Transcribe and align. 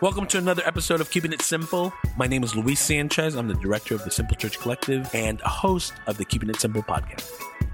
Welcome 0.00 0.28
to 0.28 0.38
another 0.38 0.62
episode 0.64 1.00
of 1.00 1.10
Keeping 1.10 1.32
It 1.32 1.42
Simple. 1.42 1.92
My 2.16 2.28
name 2.28 2.44
is 2.44 2.54
Luis 2.54 2.78
Sanchez. 2.78 3.34
I'm 3.34 3.48
the 3.48 3.54
director 3.54 3.96
of 3.96 4.04
the 4.04 4.12
Simple 4.12 4.36
Church 4.36 4.56
Collective 4.60 5.12
and 5.12 5.40
a 5.40 5.48
host 5.48 5.92
of 6.06 6.18
the 6.18 6.24
Keeping 6.24 6.48
It 6.50 6.60
Simple 6.60 6.84
podcast. 6.84 7.28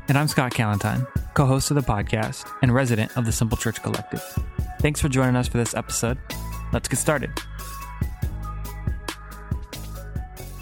And 0.08 0.16
I'm 0.16 0.26
Scott 0.26 0.54
Callentine, 0.54 1.06
co 1.34 1.44
host 1.44 1.70
of 1.70 1.74
the 1.74 1.82
podcast 1.82 2.50
and 2.62 2.72
resident 2.72 3.14
of 3.18 3.26
the 3.26 3.32
Simple 3.32 3.58
Church 3.58 3.82
Collective. 3.82 4.22
Thanks 4.80 5.02
for 5.02 5.10
joining 5.10 5.36
us 5.36 5.48
for 5.48 5.58
this 5.58 5.74
episode. 5.74 6.16
Let's 6.72 6.88
get 6.88 6.98
started. 6.98 7.30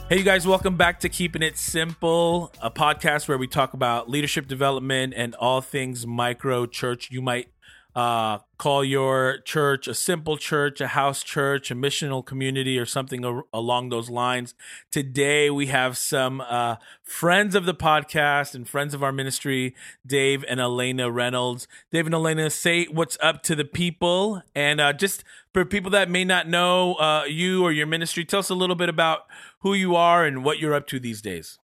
Hey, 0.08 0.18
you 0.18 0.24
guys, 0.24 0.44
welcome 0.44 0.76
back 0.76 0.98
to 1.00 1.08
Keeping 1.08 1.42
It 1.42 1.56
Simple, 1.56 2.52
a 2.60 2.72
podcast 2.72 3.28
where 3.28 3.38
we 3.38 3.46
talk 3.46 3.72
about 3.72 4.10
leadership 4.10 4.48
development 4.48 5.14
and 5.16 5.36
all 5.36 5.60
things 5.60 6.08
micro 6.08 6.66
church. 6.66 7.08
You 7.12 7.22
might 7.22 7.50
uh, 7.94 8.38
call 8.56 8.84
your 8.84 9.38
church 9.44 9.86
a 9.86 9.94
simple 9.94 10.36
church, 10.36 10.80
a 10.80 10.88
house 10.88 11.22
church, 11.22 11.70
a 11.70 11.74
missional 11.74 12.24
community, 12.24 12.78
or 12.78 12.86
something 12.86 13.42
along 13.52 13.90
those 13.90 14.08
lines. 14.08 14.54
Today, 14.90 15.50
we 15.50 15.66
have 15.66 15.98
some 15.98 16.40
uh, 16.40 16.76
friends 17.02 17.54
of 17.54 17.66
the 17.66 17.74
podcast 17.74 18.54
and 18.54 18.66
friends 18.66 18.94
of 18.94 19.02
our 19.02 19.12
ministry, 19.12 19.74
Dave 20.06 20.44
and 20.48 20.60
Elena 20.60 21.10
Reynolds. 21.10 21.68
Dave 21.90 22.06
and 22.06 22.14
Elena, 22.14 22.48
say 22.48 22.86
what's 22.86 23.18
up 23.22 23.42
to 23.42 23.54
the 23.54 23.64
people. 23.64 24.42
And 24.54 24.80
uh, 24.80 24.92
just 24.94 25.22
for 25.52 25.64
people 25.64 25.90
that 25.90 26.08
may 26.08 26.24
not 26.24 26.48
know 26.48 26.94
uh, 26.94 27.24
you 27.24 27.62
or 27.62 27.72
your 27.72 27.86
ministry, 27.86 28.24
tell 28.24 28.40
us 28.40 28.48
a 28.48 28.54
little 28.54 28.76
bit 28.76 28.88
about 28.88 29.26
who 29.60 29.74
you 29.74 29.96
are 29.96 30.24
and 30.24 30.44
what 30.44 30.58
you're 30.58 30.74
up 30.74 30.86
to 30.88 30.98
these 30.98 31.20
days. 31.20 31.58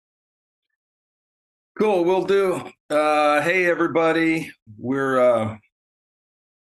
Cool, 1.78 2.06
we'll 2.06 2.24
do. 2.24 2.72
Uh, 2.90 3.42
hey, 3.42 3.70
everybody. 3.70 4.50
We're 4.78 5.20
uh, 5.20 5.58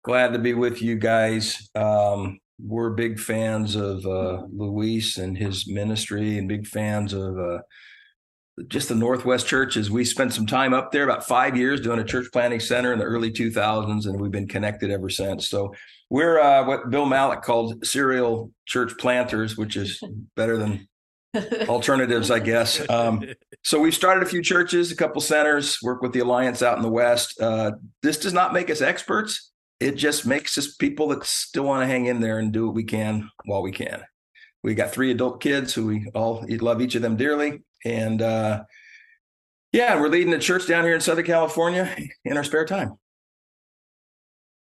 glad 0.06 0.34
to 0.34 0.39
be 0.39 0.53
with 0.53 0.84
you 0.84 0.95
guys. 0.95 1.67
Um, 1.73 2.39
we're 2.59 2.92
big 2.92 3.20
fans 3.20 3.75
of 3.75 4.06
uh, 4.06 4.44
Luis 4.53 5.17
and 5.17 5.36
his 5.36 5.67
ministry, 5.67 6.38
and 6.38 6.47
big 6.47 6.67
fans 6.67 7.12
of 7.12 7.38
uh, 7.39 7.58
just 8.67 8.88
the 8.88 8.95
Northwest 8.95 9.47
churches. 9.47 9.89
We 9.89 10.06
spent 10.06 10.31
some 10.31 10.45
time 10.45 10.75
up 10.75 10.92
there, 10.92 11.03
about 11.03 11.28
five 11.28 11.58
years, 11.58 11.81
doing 11.81 12.00
a 12.00 12.03
church 12.03 12.28
planting 12.31 12.59
center 12.59 12.94
in 12.94 13.00
the 13.00 13.06
early 13.06 13.31
2000s, 13.31 14.06
and 14.06 14.22
we've 14.22 14.31
been 14.31 14.47
connected 14.47 14.92
ever 14.92 15.09
since. 15.09 15.50
So 15.50 15.73
we're 16.12 16.40
uh, 16.40 16.64
what 16.66 16.92
Bill 16.92 17.08
Malik 17.08 17.42
called 17.42 17.84
serial 17.84 18.52
church 18.67 18.94
planters, 19.00 19.58
which 19.58 19.75
is 19.75 20.00
better 20.36 20.56
than 20.56 20.88
alternatives, 21.67 22.30
I 22.30 22.40
guess. 22.40 22.88
Um, 22.92 23.23
so 23.64 23.80
we've 23.80 23.95
started 23.95 24.22
a 24.22 24.28
few 24.28 24.44
churches, 24.44 24.92
a 24.92 24.95
couple 24.95 25.19
centers, 25.19 25.80
work 25.81 26.03
with 26.03 26.14
the 26.14 26.19
Alliance 26.19 26.62
out 26.62 26.78
in 26.78 26.84
the 26.84 26.92
West. 26.92 27.42
Uh, 27.42 27.72
this 28.03 28.19
does 28.19 28.34
not 28.34 28.53
make 28.53 28.69
us 28.69 28.81
experts. 28.81 29.52
It 29.80 29.94
just 29.94 30.26
makes 30.26 30.58
us 30.58 30.76
people 30.76 31.09
that 31.09 31.26
still 31.26 31.66
want 31.66 31.81
to 31.81 31.88
hang 31.88 32.06
in 32.06 32.22
there 32.22 32.40
and 32.40 32.52
do 32.52 32.66
what 32.66 32.76
we 32.76 32.84
can 32.84 33.30
while 33.45 33.62
we 33.62 33.72
can. 33.72 34.02
We 34.64 34.73
got 34.73 34.92
three 34.92 35.12
adult 35.12 35.42
kids 35.42 35.73
who 35.73 35.88
we 35.88 36.08
all 36.16 36.45
love 36.48 36.81
each 36.81 36.95
of 36.95 37.02
them 37.02 37.18
dearly. 37.18 37.62
And 37.84 38.22
uh, 38.22 38.64
yeah, 39.72 40.00
we're 40.00 40.09
leading 40.09 40.34
a 40.34 40.40
church 40.40 40.68
down 40.68 40.86
here 40.86 40.96
in 40.96 41.02
Southern 41.02 41.26
California 41.26 41.96
in 42.23 42.38
our 42.38 42.44
spare 42.44 42.66
time. 42.66 42.98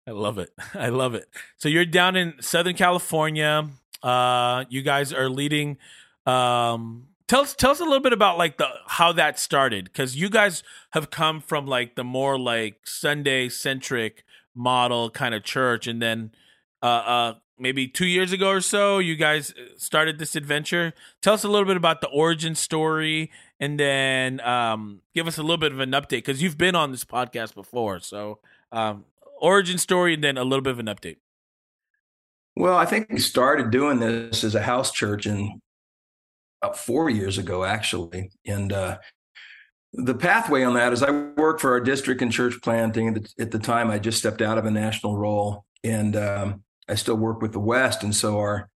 I 0.08 0.11
love 0.11 0.38
it. 0.38 0.52
I 0.73 0.89
love 0.89 1.16
it. 1.16 1.30
So 1.58 1.70
you're 1.70 1.86
down 1.86 2.16
in 2.16 2.33
Southern 2.42 2.75
California. 2.75 3.70
Uh, 4.03 4.66
you 4.70 4.81
guys 4.81 5.14
are 5.14 5.30
leading. 5.30 5.77
Um, 6.25 7.08
tell 7.27 7.42
us 7.42 7.55
tell 7.55 7.72
us 7.72 7.80
a 7.80 7.83
little 7.83 8.00
bit 8.00 8.14
about 8.14 8.38
like 8.38 8.58
the 8.58 8.67
how 8.88 9.11
that 9.14 9.39
started 9.39 9.86
because 9.86 10.16
you 10.16 10.30
guys 10.30 10.64
have 10.92 11.09
come 11.09 11.39
from 11.39 11.66
like 11.66 11.95
the 11.95 12.03
more 12.03 12.38
like 12.38 12.86
Sunday 12.86 13.50
centric 13.50 14.23
model 14.59 15.09
kind 15.09 15.33
of 15.33 15.43
church, 15.43 15.88
and 15.88 16.02
then 16.02 16.31
uh, 16.83 16.85
uh, 16.85 17.33
maybe 17.57 17.88
two 17.88 18.05
years 18.05 18.31
ago 18.31 18.49
or 18.49 18.61
so, 18.61 18.99
you 18.99 19.15
guys 19.15 19.53
started 19.77 20.20
this 20.20 20.36
adventure. 20.36 20.93
Tell 21.21 21.33
us 21.33 21.43
a 21.43 21.47
little 21.47 21.65
bit 21.65 21.77
about 21.77 22.02
the 22.02 22.09
origin 22.09 22.55
story, 22.55 23.31
and 23.59 23.80
then 23.80 24.42
um, 24.42 25.02
give 25.15 25.27
us 25.27 25.37
a 25.37 25.42
little 25.42 25.58
bit 25.58 25.71
of 25.71 25.80
an 25.80 25.92
update 25.92 26.09
because 26.09 26.42
you've 26.42 26.58
been 26.58 26.75
on 26.75 26.92
this 26.92 27.05
podcast 27.05 27.55
before. 27.55 27.99
So 27.99 28.39
um, 28.71 29.05
origin 29.42 29.77
story, 29.77 30.14
and 30.14 30.23
then 30.23 30.37
a 30.37 30.43
little 30.43 30.61
bit 30.61 30.71
of 30.71 30.80
an 30.80 30.87
update. 30.87 31.17
Well, 32.55 32.77
I 32.77 32.86
think 32.86 33.08
we 33.09 33.20
started 33.20 33.71
doing 33.71 33.99
this 33.99 34.43
as 34.43 34.55
a 34.55 34.61
house 34.61 34.91
church 34.91 35.26
in 35.26 35.61
about 36.61 36.77
four 36.77 37.09
years 37.09 37.37
ago, 37.37 37.64
actually. 37.64 38.31
And 38.45 38.73
uh, 38.73 38.97
the 39.94 40.16
pathway 40.16 40.64
on 40.64 40.76
that 40.76 40.94
is 40.94 41.02
I 41.02 41.11
worked 41.11 41.61
for 41.61 41.72
our 41.72 41.80
district 41.80 42.22
in 42.22 42.30
church 42.30 42.55
planting. 42.61 43.10
At 43.10 43.14
the, 43.16 43.44
at 43.44 43.52
the 43.52 43.60
time, 43.60 43.89
I 43.89 44.00
just 44.00 44.20
stepped 44.20 44.42
out 44.42 44.58
of 44.58 44.66
a 44.66 44.72
national 44.72 45.17
role, 45.17 45.66
and 45.83 46.16
um, 46.16 46.64
I 46.88 46.95
still 46.95 47.16
work 47.16 47.42
with 47.42 47.54
the 47.54 47.60
West. 47.60 48.04
And 48.04 48.16
so 48.16 48.38
our 48.38 48.70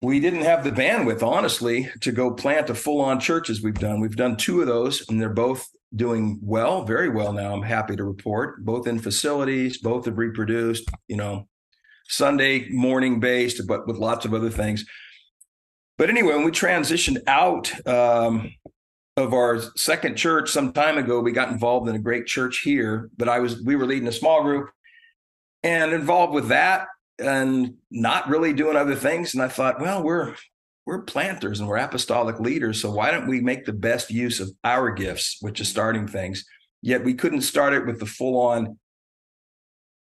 we 0.00 0.20
didn't 0.20 0.42
have 0.42 0.62
the 0.62 0.70
bandwidth, 0.70 1.24
honestly, 1.24 1.90
to 2.02 2.12
go 2.12 2.30
plant 2.30 2.70
a 2.70 2.74
full-on 2.74 3.18
church 3.18 3.50
as 3.50 3.62
we've 3.62 3.74
done. 3.74 4.00
We've 4.00 4.14
done 4.14 4.36
two 4.36 4.60
of 4.60 4.68
those, 4.68 5.08
and 5.08 5.20
they're 5.20 5.28
both 5.28 5.66
doing 5.96 6.38
well, 6.40 6.84
very 6.84 7.08
well 7.08 7.32
now. 7.32 7.52
I'm 7.52 7.62
happy 7.62 7.96
to 7.96 8.04
report, 8.04 8.64
both 8.64 8.86
in 8.86 9.00
facilities, 9.00 9.78
both 9.78 10.04
have 10.04 10.18
reproduced. 10.18 10.88
You 11.08 11.16
know, 11.16 11.48
Sunday 12.08 12.68
morning 12.70 13.20
based, 13.20 13.66
but 13.66 13.86
with 13.86 13.96
lots 13.96 14.24
of 14.24 14.34
other 14.34 14.50
things. 14.50 14.84
But 15.98 16.10
anyway, 16.10 16.34
when 16.34 16.44
we 16.44 16.52
transitioned 16.52 17.18
out 17.26 17.72
um, 17.86 18.52
of 19.18 19.34
our 19.34 19.60
second 19.76 20.16
church 20.16 20.50
some 20.50 20.72
time 20.72 20.98
ago, 20.98 21.20
we 21.20 21.32
got 21.32 21.50
involved 21.50 21.88
in 21.88 21.96
a 21.96 22.00
great 22.00 22.26
church 22.26 22.60
here. 22.60 23.10
But 23.16 23.28
I 23.28 23.40
was 23.40 23.62
we 23.62 23.76
were 23.76 23.86
leading 23.86 24.08
a 24.08 24.12
small 24.12 24.42
group 24.42 24.70
and 25.62 25.92
involved 25.92 26.32
with 26.32 26.48
that 26.48 26.86
and 27.18 27.74
not 27.90 28.28
really 28.28 28.52
doing 28.52 28.76
other 28.76 28.94
things. 28.94 29.34
And 29.34 29.42
I 29.42 29.48
thought, 29.48 29.80
well, 29.80 30.02
we're 30.02 30.34
we're 30.86 31.02
planters 31.02 31.60
and 31.60 31.68
we're 31.68 31.76
apostolic 31.76 32.40
leaders, 32.40 32.80
so 32.80 32.90
why 32.90 33.10
don't 33.10 33.28
we 33.28 33.42
make 33.42 33.66
the 33.66 33.74
best 33.74 34.10
use 34.10 34.40
of 34.40 34.50
our 34.64 34.90
gifts, 34.90 35.36
which 35.42 35.60
is 35.60 35.68
starting 35.68 36.08
things? 36.08 36.46
Yet 36.80 37.04
we 37.04 37.12
couldn't 37.12 37.42
start 37.42 37.74
it 37.74 37.84
with 37.84 37.98
the 37.98 38.06
full 38.06 38.40
on 38.40 38.78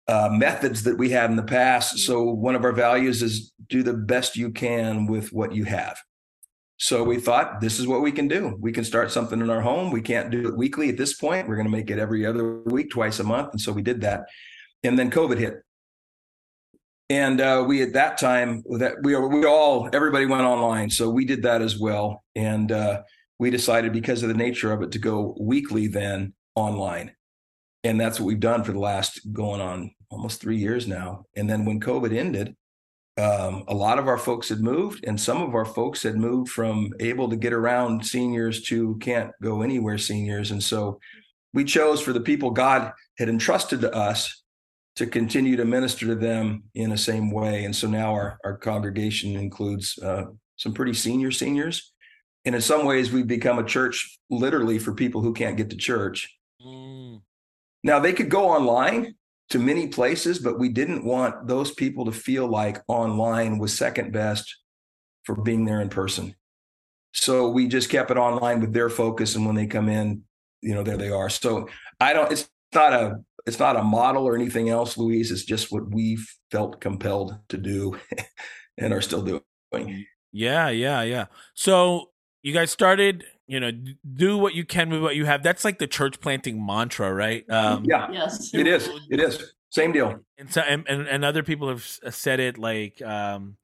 uh, 0.10 0.30
methods 0.32 0.84
that 0.84 0.98
we 0.98 1.10
had 1.10 1.30
in 1.30 1.38
the 1.38 1.44
past. 1.44 2.00
So 2.00 2.24
one 2.24 2.56
of 2.56 2.66
our 2.66 2.74
values 2.74 3.22
is 3.22 3.54
do 3.70 3.84
the 3.84 3.94
best 3.94 4.36
you 4.36 4.52
can 4.52 5.06
with 5.06 5.32
what 5.32 5.54
you 5.54 5.64
have. 5.64 5.98
So 6.84 7.02
we 7.02 7.18
thought 7.18 7.62
this 7.62 7.80
is 7.80 7.88
what 7.88 8.02
we 8.02 8.12
can 8.12 8.28
do. 8.28 8.58
We 8.60 8.74
can 8.74 8.84
start 8.84 9.10
something 9.10 9.40
in 9.40 9.50
our 9.50 9.62
home. 9.62 9.90
We 9.90 10.02
can't 10.02 10.30
do 10.30 10.50
it 10.50 10.58
weekly 10.58 10.90
at 10.90 10.98
this 10.98 11.14
point. 11.14 11.48
We're 11.48 11.56
going 11.56 11.66
to 11.66 11.72
make 11.72 11.90
it 11.90 11.98
every 11.98 12.26
other 12.26 12.60
week, 12.64 12.92
twice 12.92 13.20
a 13.20 13.24
month. 13.24 13.52
And 13.54 13.62
so 13.62 13.72
we 13.72 13.82
did 13.82 14.02
that. 14.02 14.26
And 14.84 15.00
then 15.00 15.10
COVID 15.10 15.38
hit. 15.38 15.64
And 17.10 17.40
uh, 17.40 17.64
we 17.66 17.82
at 17.84 17.94
that 17.94 18.18
time 18.18 18.64
that 18.80 18.96
we 19.02 19.16
we 19.16 19.46
all 19.46 19.90
everybody 19.94 20.26
went 20.26 20.44
online, 20.44 20.90
so 20.90 21.10
we 21.10 21.24
did 21.24 21.44
that 21.44 21.62
as 21.62 21.80
well. 21.80 22.22
And 22.36 22.70
uh, 22.70 23.04
we 23.40 23.50
decided 23.50 23.94
because 23.94 24.22
of 24.22 24.28
the 24.28 24.36
nature 24.36 24.74
of 24.74 24.82
it 24.82 24.92
to 24.92 25.00
go 25.00 25.38
weekly 25.40 25.88
then 25.88 26.34
online 26.56 27.14
and 27.84 28.00
that's 28.00 28.20
what 28.20 28.28
we've 28.28 28.40
done 28.40 28.64
for 28.64 28.72
the 28.72 28.80
last 28.80 29.20
going 29.34 29.62
on 29.62 29.92
almost 30.10 30.40
three 30.40 30.58
years 30.58 30.88
now. 30.88 31.26
And 31.36 31.50
then 31.50 31.66
when 31.66 31.80
COVID 31.80 32.16
ended, 32.16 32.56
um, 33.18 33.64
a 33.68 33.76
lot 33.76 34.00
of 34.00 34.08
our 34.08 34.18
folks 34.18 34.50
had 34.50 34.62
moved, 34.62 35.06
and 35.06 35.20
some 35.20 35.42
of 35.42 35.54
our 35.54 35.66
folks 35.66 36.02
had 36.02 36.16
moved 36.16 36.52
from 36.52 36.90
able 37.00 37.30
to 37.30 37.36
get 37.36 37.54
around 37.54 38.06
seniors 38.06 38.64
to 38.64 38.98
can't 38.98 39.32
go 39.42 39.62
anywhere 39.62 39.98
seniors. 39.98 40.52
And 40.52 40.64
so 40.64 41.00
we 41.54 41.64
chose 41.64 42.02
for 42.02 42.14
the 42.14 42.22
people 42.22 42.50
God 42.50 42.92
had 43.20 43.30
entrusted 43.30 43.82
to 43.82 43.94
us 43.94 44.44
to 44.96 45.06
continue 45.06 45.56
to 45.56 45.66
minister 45.66 46.08
to 46.08 46.16
them 46.16 46.64
in 46.74 46.90
the 46.90 46.98
same 46.98 47.32
way. 47.32 47.66
And 47.66 47.76
so 47.76 47.88
now 47.88 48.14
our, 48.14 48.38
our 48.44 48.58
congregation 48.58 49.36
includes 49.36 49.98
uh, 50.00 50.26
some 50.56 50.74
pretty 50.74 50.94
senior 50.94 51.32
seniors. 51.32 51.94
And 52.46 52.56
in 52.56 52.62
some 52.62 52.86
ways, 52.86 53.12
we've 53.12 53.28
become 53.28 53.60
a 53.60 53.64
church 53.64 54.20
literally 54.30 54.78
for 54.78 54.94
people 54.94 55.22
who 55.22 55.34
can't 55.34 55.58
get 55.58 55.70
to 55.70 55.78
church. 55.78 56.36
Mm. 56.66 57.22
Now, 57.84 58.00
they 58.00 58.14
could 58.14 58.30
go 58.30 58.50
online 58.50 59.16
to 59.50 59.60
many 59.60 59.88
places, 59.88 60.40
but 60.40 60.60
we 60.60 60.70
didn't 60.70 61.04
want 61.04 61.48
those 61.48 61.72
people 61.72 62.06
to 62.06 62.12
feel 62.12 62.48
like 62.48 62.82
online 62.88 63.60
was 63.60 63.78
second 63.78 64.12
best 64.12 64.58
for 65.24 65.36
being 65.36 65.66
there 65.66 65.82
in 65.82 65.90
person. 65.90 66.36
So 67.14 67.50
we 67.50 67.68
just 67.68 67.90
kept 67.90 68.12
it 68.12 68.18
online 68.18 68.62
with 68.62 68.74
their 68.74 68.90
focus. 68.90 69.36
And 69.36 69.46
when 69.46 69.56
they 69.56 69.68
come 69.68 69.90
in, 69.90 70.24
you 70.62 70.74
know, 70.74 70.84
there 70.84 70.98
they 70.98 71.12
are. 71.12 71.30
So 71.30 71.70
I 72.00 72.14
don't, 72.14 72.32
it's 72.32 72.50
not 72.74 72.94
a, 72.94 73.18
it's 73.46 73.60
not 73.60 73.76
a 73.76 73.84
model 73.84 74.26
or 74.26 74.36
anything 74.36 74.70
else, 74.70 74.98
Luis. 74.98 75.30
It's 75.30 75.46
just 75.46 75.72
what 75.72 75.90
we 75.90 76.18
felt 76.50 76.82
compelled 76.82 77.38
to 77.50 77.58
do 77.58 78.00
and 78.78 78.94
are 78.94 79.02
still 79.02 79.22
doing. 79.22 80.06
Yeah, 80.32 80.70
yeah, 80.70 81.04
yeah. 81.04 81.26
So 81.54 82.10
you 82.42 82.54
guys 82.54 82.72
started 82.72 83.24
you 83.48 83.60
know 83.60 83.72
do 84.16 84.38
what 84.38 84.54
you 84.54 84.66
can 84.66 84.90
with 84.90 85.02
what 85.02 85.16
you 85.16 85.26
have. 85.26 85.44
That's 85.44 85.66
like 85.66 85.80
the 85.80 85.88
church 85.88 86.20
planting 86.20 86.66
mantra 86.66 87.14
right? 87.14 87.50
Um 87.50 87.86
yeah. 87.86 88.10
Yes. 88.12 88.54
It 88.54 88.68
is. 88.68 88.90
It 89.10 89.20
is. 89.20 89.54
Same 89.70 89.92
deal. 89.92 90.20
And 90.38 90.52
so 90.52 90.62
and, 90.62 90.86
and, 90.88 91.08
and 91.08 91.26
other 91.26 91.44
people 91.44 91.70
have 91.70 91.84
said 91.84 92.40
it 92.40 92.58
like 92.58 93.02
um 93.02 93.58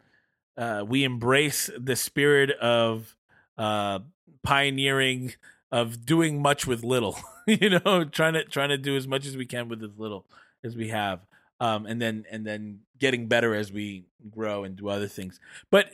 uh 0.57 0.83
we 0.87 1.03
embrace 1.03 1.69
the 1.77 1.95
spirit 1.95 2.51
of 2.51 3.15
uh 3.57 3.99
pioneering 4.43 5.33
of 5.71 6.05
doing 6.05 6.41
much 6.41 6.65
with 6.65 6.83
little 6.83 7.17
you 7.47 7.69
know 7.69 8.03
trying 8.05 8.33
to 8.33 8.43
trying 8.45 8.69
to 8.69 8.77
do 8.77 8.95
as 8.95 9.07
much 9.07 9.25
as 9.25 9.37
we 9.37 9.45
can 9.45 9.69
with 9.69 9.83
as 9.83 9.97
little 9.97 10.25
as 10.63 10.75
we 10.75 10.89
have 10.89 11.21
um, 11.59 11.85
and 11.85 12.01
then 12.01 12.25
and 12.31 12.45
then 12.45 12.79
getting 12.99 13.27
better 13.27 13.53
as 13.53 13.71
we 13.71 14.05
grow 14.29 14.63
and 14.63 14.75
do 14.75 14.89
other 14.89 15.07
things. 15.07 15.39
But 15.69 15.91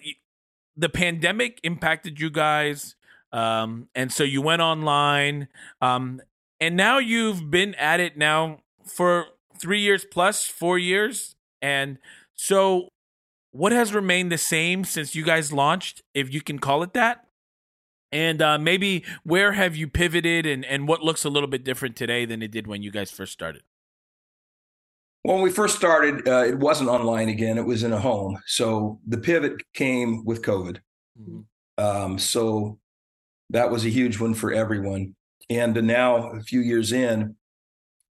the 0.78 0.90
pandemic 0.90 1.60
impacted 1.64 2.20
you 2.20 2.30
guys, 2.30 2.96
um, 3.32 3.90
and 3.96 4.12
so 4.12 4.24
you 4.24 4.42
went 4.42 4.62
online, 4.62 5.48
um, 5.82 6.22
and 6.60 6.76
now 6.76 7.00
you've 7.00 7.50
been 7.50 7.76
at 7.76 8.00
it 8.00 8.18
now 8.18 8.60
for 8.86 9.26
three 9.58 9.82
years 9.82 10.06
plus, 10.06 10.46
four 10.46 10.78
years, 10.78 11.36
and 11.62 11.98
so 12.36 12.90
what 13.52 13.72
has 13.72 13.94
remained 13.94 14.32
the 14.32 14.38
same 14.38 14.84
since 14.84 15.16
you 15.16 15.24
guys 15.24 15.54
launched, 15.54 16.02
if 16.14 16.34
you 16.34 16.42
can 16.42 16.60
call 16.60 16.84
it 16.84 16.94
that? 16.94 17.26
And 18.12 18.42
uh, 18.42 18.60
maybe 18.60 19.04
where 19.24 19.54
have 19.54 19.78
you 19.78 19.88
pivoted 19.88 20.46
and, 20.46 20.66
and 20.66 20.88
what 20.88 21.02
looks 21.02 21.24
a 21.24 21.30
little 21.30 21.48
bit 21.48 21.64
different 21.64 21.96
today 21.96 22.26
than 22.26 22.42
it 22.42 22.52
did 22.52 22.68
when 22.68 22.84
you 22.84 22.92
guys 22.92 23.12
first 23.12 23.32
started? 23.32 23.64
When 25.24 25.42
we 25.42 25.50
first 25.50 25.76
started, 25.76 26.28
uh, 26.28 26.44
it 26.46 26.60
wasn't 26.60 26.90
online 26.90 27.30
again. 27.30 27.58
It 27.58 27.66
was 27.66 27.84
in 27.84 27.94
a 27.94 28.00
home. 28.00 28.38
So 28.46 29.00
the 29.08 29.18
pivot 29.18 29.62
came 29.74 30.24
with 30.26 30.42
COVID. 30.42 30.80
Mm-hmm. 31.20 31.84
Um, 31.84 32.20
so 32.20 32.78
that 33.50 33.70
was 33.70 33.86
a 33.86 33.90
huge 33.90 34.20
one 34.20 34.34
for 34.34 34.52
everyone. 34.52 35.16
And 35.50 35.76
now, 35.86 36.32
a 36.32 36.42
few 36.42 36.62
years 36.62 36.92
in, 36.92 37.36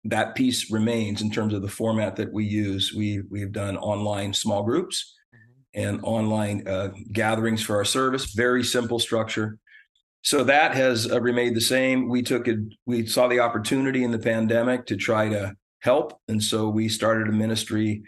that 0.06 0.36
piece 0.36 0.72
remains 0.72 1.22
in 1.22 1.32
terms 1.32 1.54
of 1.54 1.62
the 1.62 1.68
format 1.68 2.16
that 2.18 2.32
we 2.32 2.46
use. 2.46 2.94
We 2.96 3.22
we've 3.30 3.52
done 3.52 3.78
online 3.78 4.34
small 4.34 4.64
groups 4.64 5.16
mm-hmm. 5.34 5.88
and 5.88 6.00
online 6.04 6.68
uh, 6.68 6.90
gatherings 7.12 7.64
for 7.64 7.78
our 7.78 7.86
service. 7.86 8.34
Very 8.34 8.64
simple 8.64 9.00
structure. 9.00 9.58
So 10.22 10.44
that 10.46 10.76
has 10.76 11.12
uh, 11.12 11.20
remained 11.22 11.56
the 11.56 11.62
same. 11.62 12.08
We 12.08 12.22
took 12.22 12.48
it. 12.48 12.60
We 12.86 13.06
saw 13.08 13.28
the 13.28 13.40
opportunity 13.40 14.04
in 14.04 14.12
the 14.12 14.20
pandemic 14.20 14.86
to 14.88 14.96
try 14.96 15.30
to 15.30 15.56
help. 15.82 16.20
And 16.28 16.42
so 16.42 16.70
we 16.70 16.88
started 16.88 17.28
a 17.28 17.32
ministry 17.32 18.04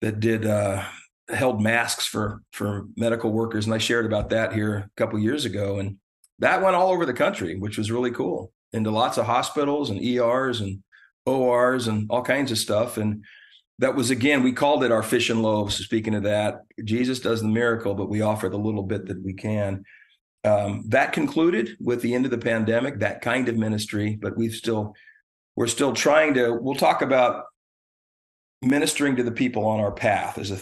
that 0.00 0.20
did 0.20 0.44
uh, 0.46 0.84
held 1.28 1.60
masks 1.60 2.06
for 2.06 2.42
for 2.52 2.86
medical 2.96 3.32
workers, 3.32 3.66
and 3.66 3.74
I 3.74 3.78
shared 3.78 4.06
about 4.06 4.30
that 4.30 4.52
here 4.52 4.76
a 4.76 4.90
couple 4.96 5.18
years 5.18 5.44
ago, 5.44 5.78
and 5.78 5.98
that 6.38 6.62
went 6.62 6.76
all 6.76 6.90
over 6.90 7.06
the 7.06 7.12
country, 7.12 7.56
which 7.56 7.78
was 7.78 7.90
really 7.90 8.10
cool, 8.10 8.52
into 8.72 8.90
lots 8.90 9.18
of 9.18 9.26
hospitals 9.26 9.90
and 9.90 10.02
ERs 10.02 10.60
and 10.60 10.82
ORs 11.24 11.88
and 11.88 12.06
all 12.10 12.22
kinds 12.22 12.52
of 12.52 12.58
stuff, 12.58 12.98
and 12.98 13.24
that 13.78 13.94
was 13.94 14.10
again 14.10 14.42
we 14.42 14.52
called 14.52 14.84
it 14.84 14.92
our 14.92 15.02
fish 15.02 15.30
and 15.30 15.42
loaves. 15.42 15.76
Speaking 15.76 16.14
of 16.14 16.22
that, 16.22 16.60
Jesus 16.84 17.20
does 17.20 17.42
the 17.42 17.48
miracle, 17.48 17.94
but 17.94 18.08
we 18.08 18.22
offer 18.22 18.48
the 18.48 18.58
little 18.58 18.82
bit 18.82 19.06
that 19.06 19.22
we 19.22 19.34
can. 19.34 19.84
Um, 20.44 20.84
that 20.88 21.12
concluded 21.12 21.76
with 21.80 22.02
the 22.02 22.14
end 22.14 22.24
of 22.24 22.30
the 22.30 22.38
pandemic, 22.38 23.00
that 23.00 23.20
kind 23.20 23.48
of 23.48 23.56
ministry, 23.56 24.16
but 24.20 24.36
we've 24.36 24.54
still 24.54 24.94
we're 25.56 25.66
still 25.66 25.92
trying 25.92 26.34
to 26.34 26.52
we'll 26.52 26.76
talk 26.76 27.02
about 27.02 27.44
ministering 28.62 29.16
to 29.16 29.22
the 29.22 29.32
people 29.32 29.66
on 29.66 29.80
our 29.80 29.92
path 29.92 30.38
is 30.38 30.50
a 30.50 30.58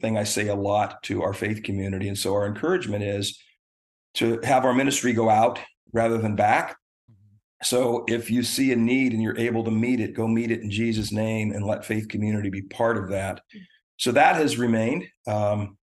thing 0.00 0.18
i 0.18 0.24
say 0.24 0.48
a 0.48 0.54
lot 0.54 1.02
to 1.02 1.22
our 1.22 1.32
faith 1.32 1.62
community 1.62 2.06
and 2.06 2.18
so 2.18 2.34
our 2.34 2.46
encouragement 2.46 3.02
is 3.02 3.40
to 4.14 4.40
have 4.44 4.64
our 4.64 4.74
ministry 4.74 5.12
go 5.12 5.28
out 5.28 5.58
rather 5.92 6.18
than 6.18 6.36
back 6.36 6.76
so 7.62 8.04
if 8.08 8.30
you 8.30 8.42
see 8.42 8.72
a 8.72 8.76
need 8.76 9.12
and 9.12 9.22
you're 9.22 9.38
able 9.38 9.62
to 9.64 9.70
meet 9.70 10.00
it 10.00 10.14
go 10.14 10.26
meet 10.26 10.50
it 10.50 10.60
in 10.60 10.70
jesus 10.70 11.12
name 11.12 11.52
and 11.52 11.64
let 11.64 11.84
faith 11.84 12.08
community 12.08 12.50
be 12.50 12.62
part 12.62 12.96
of 12.96 13.08
that 13.08 13.40
so 13.96 14.12
that 14.12 14.36
has 14.36 14.58
remained 14.58 15.04
um, 15.26 15.76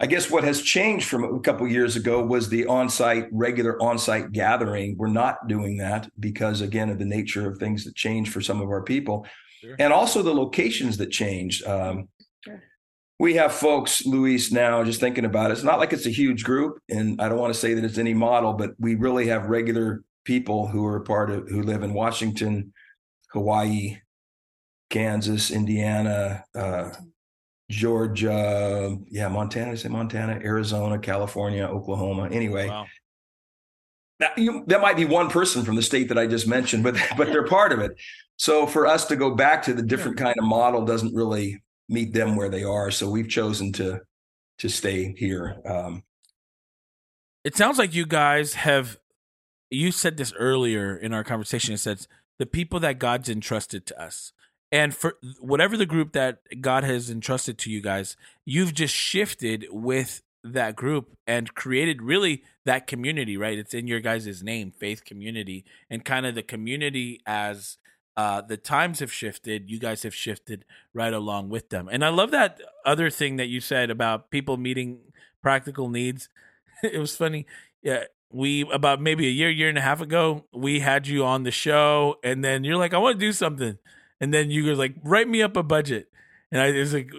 I 0.00 0.06
guess 0.06 0.30
what 0.30 0.44
has 0.44 0.62
changed 0.62 1.08
from 1.08 1.24
a 1.24 1.40
couple 1.40 1.66
years 1.66 1.96
ago 1.96 2.24
was 2.24 2.48
the 2.48 2.66
on-site 2.66 3.26
regular 3.32 3.82
on-site 3.82 4.30
gathering. 4.30 4.96
We're 4.96 5.08
not 5.08 5.48
doing 5.48 5.76
that 5.78 6.08
because 6.20 6.60
again 6.60 6.88
of 6.88 7.00
the 7.00 7.04
nature 7.04 7.48
of 7.48 7.58
things 7.58 7.84
that 7.84 7.96
change 7.96 8.30
for 8.30 8.40
some 8.40 8.60
of 8.60 8.68
our 8.68 8.82
people, 8.82 9.26
sure. 9.60 9.74
and 9.80 9.92
also 9.92 10.22
the 10.22 10.34
locations 10.34 10.98
that 10.98 11.10
changed. 11.10 11.66
Um, 11.66 12.08
sure. 12.44 12.62
We 13.18 13.34
have 13.34 13.52
folks, 13.52 14.06
Luis, 14.06 14.52
now 14.52 14.84
just 14.84 15.00
thinking 15.00 15.24
about 15.24 15.50
it. 15.50 15.54
It's 15.54 15.64
not 15.64 15.80
like 15.80 15.92
it's 15.92 16.06
a 16.06 16.10
huge 16.10 16.44
group, 16.44 16.78
and 16.88 17.20
I 17.20 17.28
don't 17.28 17.38
want 17.38 17.52
to 17.52 17.58
say 17.58 17.74
that 17.74 17.84
it's 17.84 17.98
any 17.98 18.14
model, 18.14 18.52
but 18.52 18.70
we 18.78 18.94
really 18.94 19.26
have 19.26 19.46
regular 19.46 20.04
people 20.24 20.68
who 20.68 20.86
are 20.86 21.00
part 21.00 21.30
of 21.30 21.48
who 21.48 21.62
live 21.62 21.82
in 21.82 21.94
Washington, 21.94 22.72
Hawaii, 23.32 23.98
Kansas, 24.90 25.50
Indiana, 25.50 26.44
uh, 26.54 26.90
Georgia, 27.70 28.96
yeah, 29.10 29.28
Montana, 29.28 29.72
I 29.72 29.74
say 29.74 29.88
Montana, 29.88 30.40
Arizona, 30.42 30.98
California, 30.98 31.64
Oklahoma. 31.64 32.28
Anyway, 32.30 32.68
wow. 32.68 32.86
that, 34.20 34.38
you, 34.38 34.64
that 34.68 34.80
might 34.80 34.96
be 34.96 35.04
one 35.04 35.28
person 35.28 35.64
from 35.64 35.76
the 35.76 35.82
state 35.82 36.08
that 36.08 36.18
I 36.18 36.26
just 36.26 36.46
mentioned, 36.46 36.84
but 36.84 36.96
but 37.16 37.26
they're 37.28 37.46
part 37.46 37.72
of 37.72 37.80
it. 37.80 37.92
So 38.36 38.66
for 38.66 38.86
us 38.86 39.06
to 39.06 39.16
go 39.16 39.34
back 39.34 39.62
to 39.64 39.74
the 39.74 39.82
different 39.82 40.16
kind 40.16 40.36
of 40.38 40.44
model 40.44 40.84
doesn't 40.84 41.14
really 41.14 41.60
meet 41.88 42.12
them 42.12 42.36
where 42.36 42.48
they 42.48 42.64
are. 42.64 42.90
So 42.90 43.08
we've 43.08 43.28
chosen 43.28 43.72
to 43.74 44.00
to 44.58 44.68
stay 44.68 45.14
here. 45.16 45.56
Um, 45.64 46.02
it 47.44 47.56
sounds 47.56 47.78
like 47.78 47.94
you 47.94 48.06
guys 48.06 48.54
have. 48.54 48.98
You 49.70 49.92
said 49.92 50.16
this 50.16 50.32
earlier 50.38 50.96
in 50.96 51.12
our 51.12 51.24
conversation. 51.24 51.74
It 51.74 51.78
says 51.78 52.08
the 52.38 52.46
people 52.46 52.80
that 52.80 52.98
God's 52.98 53.28
entrusted 53.28 53.84
to 53.86 54.02
us 54.02 54.32
and 54.70 54.94
for 54.94 55.16
whatever 55.40 55.76
the 55.76 55.86
group 55.86 56.12
that 56.12 56.40
God 56.60 56.84
has 56.84 57.10
entrusted 57.10 57.58
to 57.58 57.70
you 57.70 57.80
guys, 57.80 58.16
you've 58.44 58.74
just 58.74 58.94
shifted 58.94 59.66
with 59.70 60.22
that 60.44 60.76
group 60.76 61.10
and 61.26 61.54
created 61.54 62.02
really 62.02 62.42
that 62.64 62.86
community, 62.86 63.36
right? 63.36 63.58
It's 63.58 63.74
in 63.74 63.86
your 63.86 64.00
guys' 64.00 64.42
name, 64.42 64.70
faith 64.70 65.04
community, 65.04 65.64
and 65.90 66.04
kind 66.04 66.26
of 66.26 66.34
the 66.34 66.42
community 66.42 67.20
as 67.26 67.78
uh, 68.18 68.42
the 68.42 68.56
times 68.58 68.98
have 68.98 69.12
shifted, 69.12 69.70
you 69.70 69.78
guys 69.78 70.02
have 70.02 70.14
shifted 70.14 70.64
right 70.92 71.12
along 71.14 71.48
with 71.48 71.70
them. 71.70 71.88
And 71.90 72.04
I 72.04 72.08
love 72.10 72.30
that 72.32 72.60
other 72.84 73.08
thing 73.08 73.36
that 73.36 73.46
you 73.46 73.60
said 73.60 73.90
about 73.90 74.30
people 74.30 74.56
meeting 74.58 74.98
practical 75.42 75.88
needs. 75.88 76.28
it 76.82 76.98
was 76.98 77.16
funny. 77.16 77.46
Yeah, 77.82 78.04
we 78.30 78.68
about 78.70 79.00
maybe 79.00 79.26
a 79.26 79.30
year, 79.30 79.48
year 79.48 79.70
and 79.70 79.78
a 79.78 79.82
half 79.82 80.02
ago, 80.02 80.44
we 80.52 80.80
had 80.80 81.06
you 81.06 81.24
on 81.24 81.44
the 81.44 81.50
show, 81.50 82.16
and 82.22 82.44
then 82.44 82.64
you're 82.64 82.76
like, 82.76 82.92
I 82.92 82.98
want 82.98 83.18
to 83.18 83.26
do 83.26 83.32
something 83.32 83.78
and 84.20 84.32
then 84.32 84.50
you 84.50 84.66
guys 84.66 84.78
like 84.78 84.94
write 85.02 85.28
me 85.28 85.42
up 85.42 85.56
a 85.56 85.62
budget, 85.62 86.10
and 86.50 86.60
I 86.60 86.72
was 86.72 86.92
like, 86.92 87.10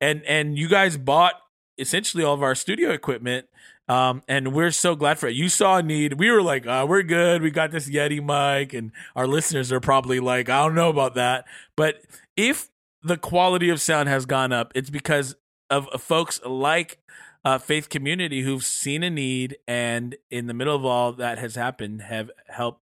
and 0.00 0.22
and 0.24 0.58
you 0.58 0.68
guys 0.68 0.96
bought 0.96 1.34
essentially 1.78 2.24
all 2.24 2.34
of 2.34 2.42
our 2.42 2.54
studio 2.54 2.90
equipment. 2.90 3.46
Um, 3.90 4.22
and 4.28 4.52
we're 4.52 4.70
so 4.70 4.94
glad 4.94 5.18
for 5.18 5.26
it. 5.26 5.34
You 5.34 5.48
saw 5.48 5.78
a 5.78 5.82
need. 5.82 6.12
We 6.20 6.30
were 6.30 6.42
like, 6.42 6.64
oh, 6.64 6.86
we're 6.86 7.02
good. 7.02 7.42
We 7.42 7.50
got 7.50 7.72
this 7.72 7.90
Yeti 7.90 8.22
mic, 8.22 8.72
and 8.72 8.92
our 9.16 9.26
listeners 9.26 9.72
are 9.72 9.80
probably 9.80 10.20
like, 10.20 10.48
I 10.48 10.64
don't 10.64 10.76
know 10.76 10.90
about 10.90 11.16
that. 11.16 11.44
But 11.74 11.96
if 12.36 12.68
the 13.02 13.16
quality 13.16 13.68
of 13.68 13.80
sound 13.80 14.08
has 14.08 14.26
gone 14.26 14.52
up, 14.52 14.70
it's 14.76 14.90
because 14.90 15.34
of, 15.70 15.88
of 15.88 16.00
folks 16.00 16.40
like 16.46 16.98
uh, 17.44 17.58
faith 17.58 17.88
community 17.88 18.42
who've 18.42 18.64
seen 18.64 19.02
a 19.02 19.10
need, 19.10 19.56
and 19.66 20.14
in 20.30 20.46
the 20.46 20.54
middle 20.54 20.76
of 20.76 20.84
all 20.84 21.12
that 21.14 21.38
has 21.38 21.56
happened, 21.56 22.02
have 22.02 22.30
helped 22.46 22.82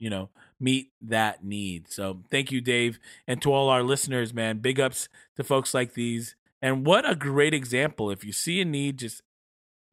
you 0.00 0.10
know 0.10 0.28
meet 0.58 0.90
that 1.00 1.44
need. 1.44 1.88
So 1.88 2.24
thank 2.32 2.50
you, 2.50 2.60
Dave, 2.60 2.98
and 3.28 3.40
to 3.42 3.52
all 3.52 3.68
our 3.68 3.84
listeners, 3.84 4.34
man. 4.34 4.58
Big 4.58 4.80
ups 4.80 5.08
to 5.36 5.44
folks 5.44 5.72
like 5.72 5.94
these. 5.94 6.34
And 6.60 6.84
what 6.84 7.08
a 7.08 7.14
great 7.14 7.54
example. 7.54 8.10
If 8.10 8.24
you 8.24 8.32
see 8.32 8.60
a 8.60 8.64
need, 8.64 8.98
just 8.98 9.22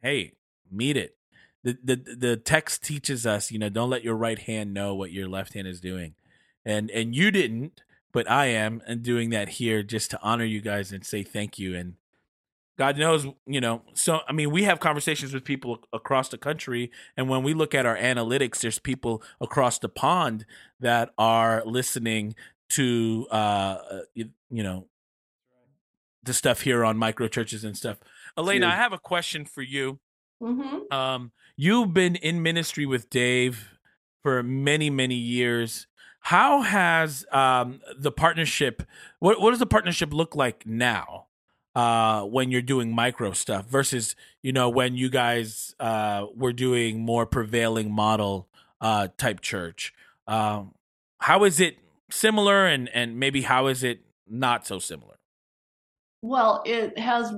hey, 0.01 0.34
meet 0.72 0.98
it. 0.98 1.15
The 1.63 1.77
the 1.84 2.15
the 2.15 2.38
text 2.38 2.84
teaches 2.84 3.25
us, 3.25 3.51
you 3.51 3.60
know, 3.60 3.69
don't 3.69 3.89
let 3.89 4.03
your 4.03 4.15
right 4.15 4.39
hand 4.39 4.74
know 4.74 4.93
what 4.93 5.12
your 5.12 5.27
left 5.27 5.53
hand 5.53 5.67
is 5.67 5.81
doing. 5.81 6.15
And 6.63 6.89
and 6.91 7.15
you 7.15 7.31
didn't, 7.31 7.81
but 8.12 8.29
I 8.29 8.48
am 8.48 8.81
and 8.88 9.01
doing 9.01 9.29
that 9.31 9.50
here 9.50 9.84
just 9.84 10.12
to 10.12 10.22
honor 10.22 10.45
you 10.45 10.62
guys 10.62 10.91
and 10.91 11.05
say 11.05 11.24
thank 11.24 11.57
you 11.57 11.75
and 11.75 11.95
God 12.77 12.98
knows, 12.98 13.25
you 13.45 13.62
know. 13.62 13.84
So, 13.93 14.19
I 14.27 14.34
mean, 14.34 14.51
we 14.51 14.63
have 14.63 14.79
conversations 14.79 15.34
with 15.34 15.45
people 15.45 15.79
across 15.93 16.29
the 16.29 16.38
country, 16.38 16.91
and 17.15 17.29
when 17.29 17.41
we 17.43 17.53
look 17.53 17.74
at 17.74 17.86
our 17.86 17.98
analytics, 17.98 18.60
there's 18.60 18.79
people 18.79 19.24
across 19.39 19.79
the 19.79 19.88
pond 19.88 20.45
that 20.81 21.12
are 21.17 21.63
listening 21.65 22.36
to, 22.69 23.27
uh, 23.31 23.77
you, 24.13 24.29
you 24.50 24.63
know, 24.63 24.88
the 26.24 26.34
stuff 26.34 26.62
here 26.62 26.84
on 26.84 26.98
micro 26.98 27.27
churches 27.27 27.63
and 27.63 27.77
stuff. 27.77 27.98
Elena, 28.38 28.67
I 28.67 28.75
have 28.75 28.91
a 28.91 28.98
question 28.98 29.45
for 29.45 29.62
you. 29.62 30.00
Mm-hmm. 30.46 30.94
Um, 30.94 31.32
you've 31.56 31.94
been 31.94 32.16
in 32.16 32.42
ministry 32.44 32.86
with 32.86 33.10
Dave 33.10 33.70
for 34.24 34.44
many, 34.44 34.90
many 34.90 35.16
years. 35.16 35.88
How 36.20 36.62
has 36.62 37.25
um, 37.32 37.82
the 37.98 38.12
partnership? 38.12 38.84
What 39.20 39.42
What 39.42 39.52
does 39.52 39.60
the 39.60 39.66
partnership 39.66 40.14
look 40.14 40.36
like 40.36 40.66
now? 40.66 41.28
uh, 41.75 42.24
when 42.24 42.52
you're 42.52 42.62
doing 42.62 42.94
micro 42.94 43.34
stuff 43.34 43.66
versus 43.68 44.16
you 44.42 44.54
know 44.54 44.70
when 44.70 44.96
you 44.96 45.10
guys 45.10 45.75
uh, 45.80 46.25
were 46.34 46.54
doing 46.54 47.02
more 47.02 47.25
prevailing 47.25 47.92
model 47.92 48.48
uh, 48.82 49.10
type 49.18 49.42
church. 49.42 49.94
Um, 50.28 50.74
how 51.20 51.44
is 51.44 51.60
it 51.60 51.78
similar, 52.10 52.66
and 52.66 52.90
and 52.90 53.20
maybe 53.20 53.42
how 53.42 53.68
is 53.68 53.84
it 53.84 54.00
not 54.28 54.66
so 54.66 54.80
similar? 54.80 55.20
Well, 56.22 56.64
it 56.66 56.98
has 56.98 57.34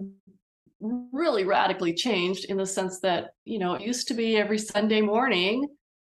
really 0.79 1.43
radically 1.43 1.93
changed 1.93 2.45
in 2.45 2.57
the 2.57 2.65
sense 2.65 2.99
that 2.99 3.31
you 3.45 3.59
know 3.59 3.73
it 3.73 3.81
used 3.81 4.07
to 4.07 4.13
be 4.13 4.37
every 4.37 4.57
Sunday 4.57 5.01
morning. 5.01 5.67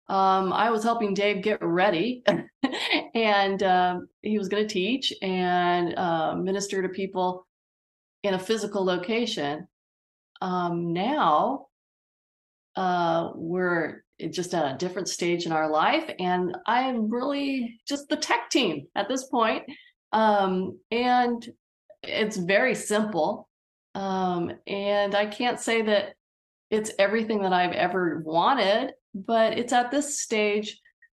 Um, 0.08 0.52
I 0.52 0.70
was 0.70 0.84
helping 0.84 1.14
Dave 1.14 1.42
get 1.42 1.62
ready 1.62 2.22
and 3.14 3.62
um, 3.64 4.08
he 4.22 4.38
was 4.38 4.48
going 4.48 4.66
to 4.66 4.72
teach 4.72 5.12
and 5.20 5.98
uh, 5.98 6.36
minister 6.36 6.80
to 6.80 6.88
people 6.88 7.46
in 8.22 8.34
a 8.34 8.38
physical 8.38 8.84
location. 8.84 9.66
Um, 10.40 10.92
now 10.92 11.66
uh, 12.76 13.30
we're 13.34 14.04
just 14.30 14.54
at 14.54 14.74
a 14.74 14.78
different 14.78 15.08
stage 15.08 15.46
in 15.46 15.52
our 15.52 15.70
life, 15.70 16.10
and 16.18 16.56
I'm 16.66 17.10
really 17.10 17.80
just 17.86 18.08
the 18.08 18.16
tech 18.16 18.50
team 18.50 18.86
at 18.94 19.08
this 19.08 19.24
point. 19.24 19.64
Um, 20.12 20.78
and 20.90 21.46
it's 22.02 22.36
very 22.36 22.74
simple. 22.74 23.48
Um, 23.96 24.52
and 24.66 25.14
I 25.14 25.24
can't 25.24 25.58
say 25.58 25.80
that 25.80 26.16
it's 26.70 26.90
everything 26.98 27.40
that 27.42 27.54
I've 27.54 27.72
ever 27.72 28.20
wanted, 28.26 28.92
but 29.14 29.58
it's 29.58 29.72
at 29.72 29.90
this 29.90 30.20
stage, 30.20 30.78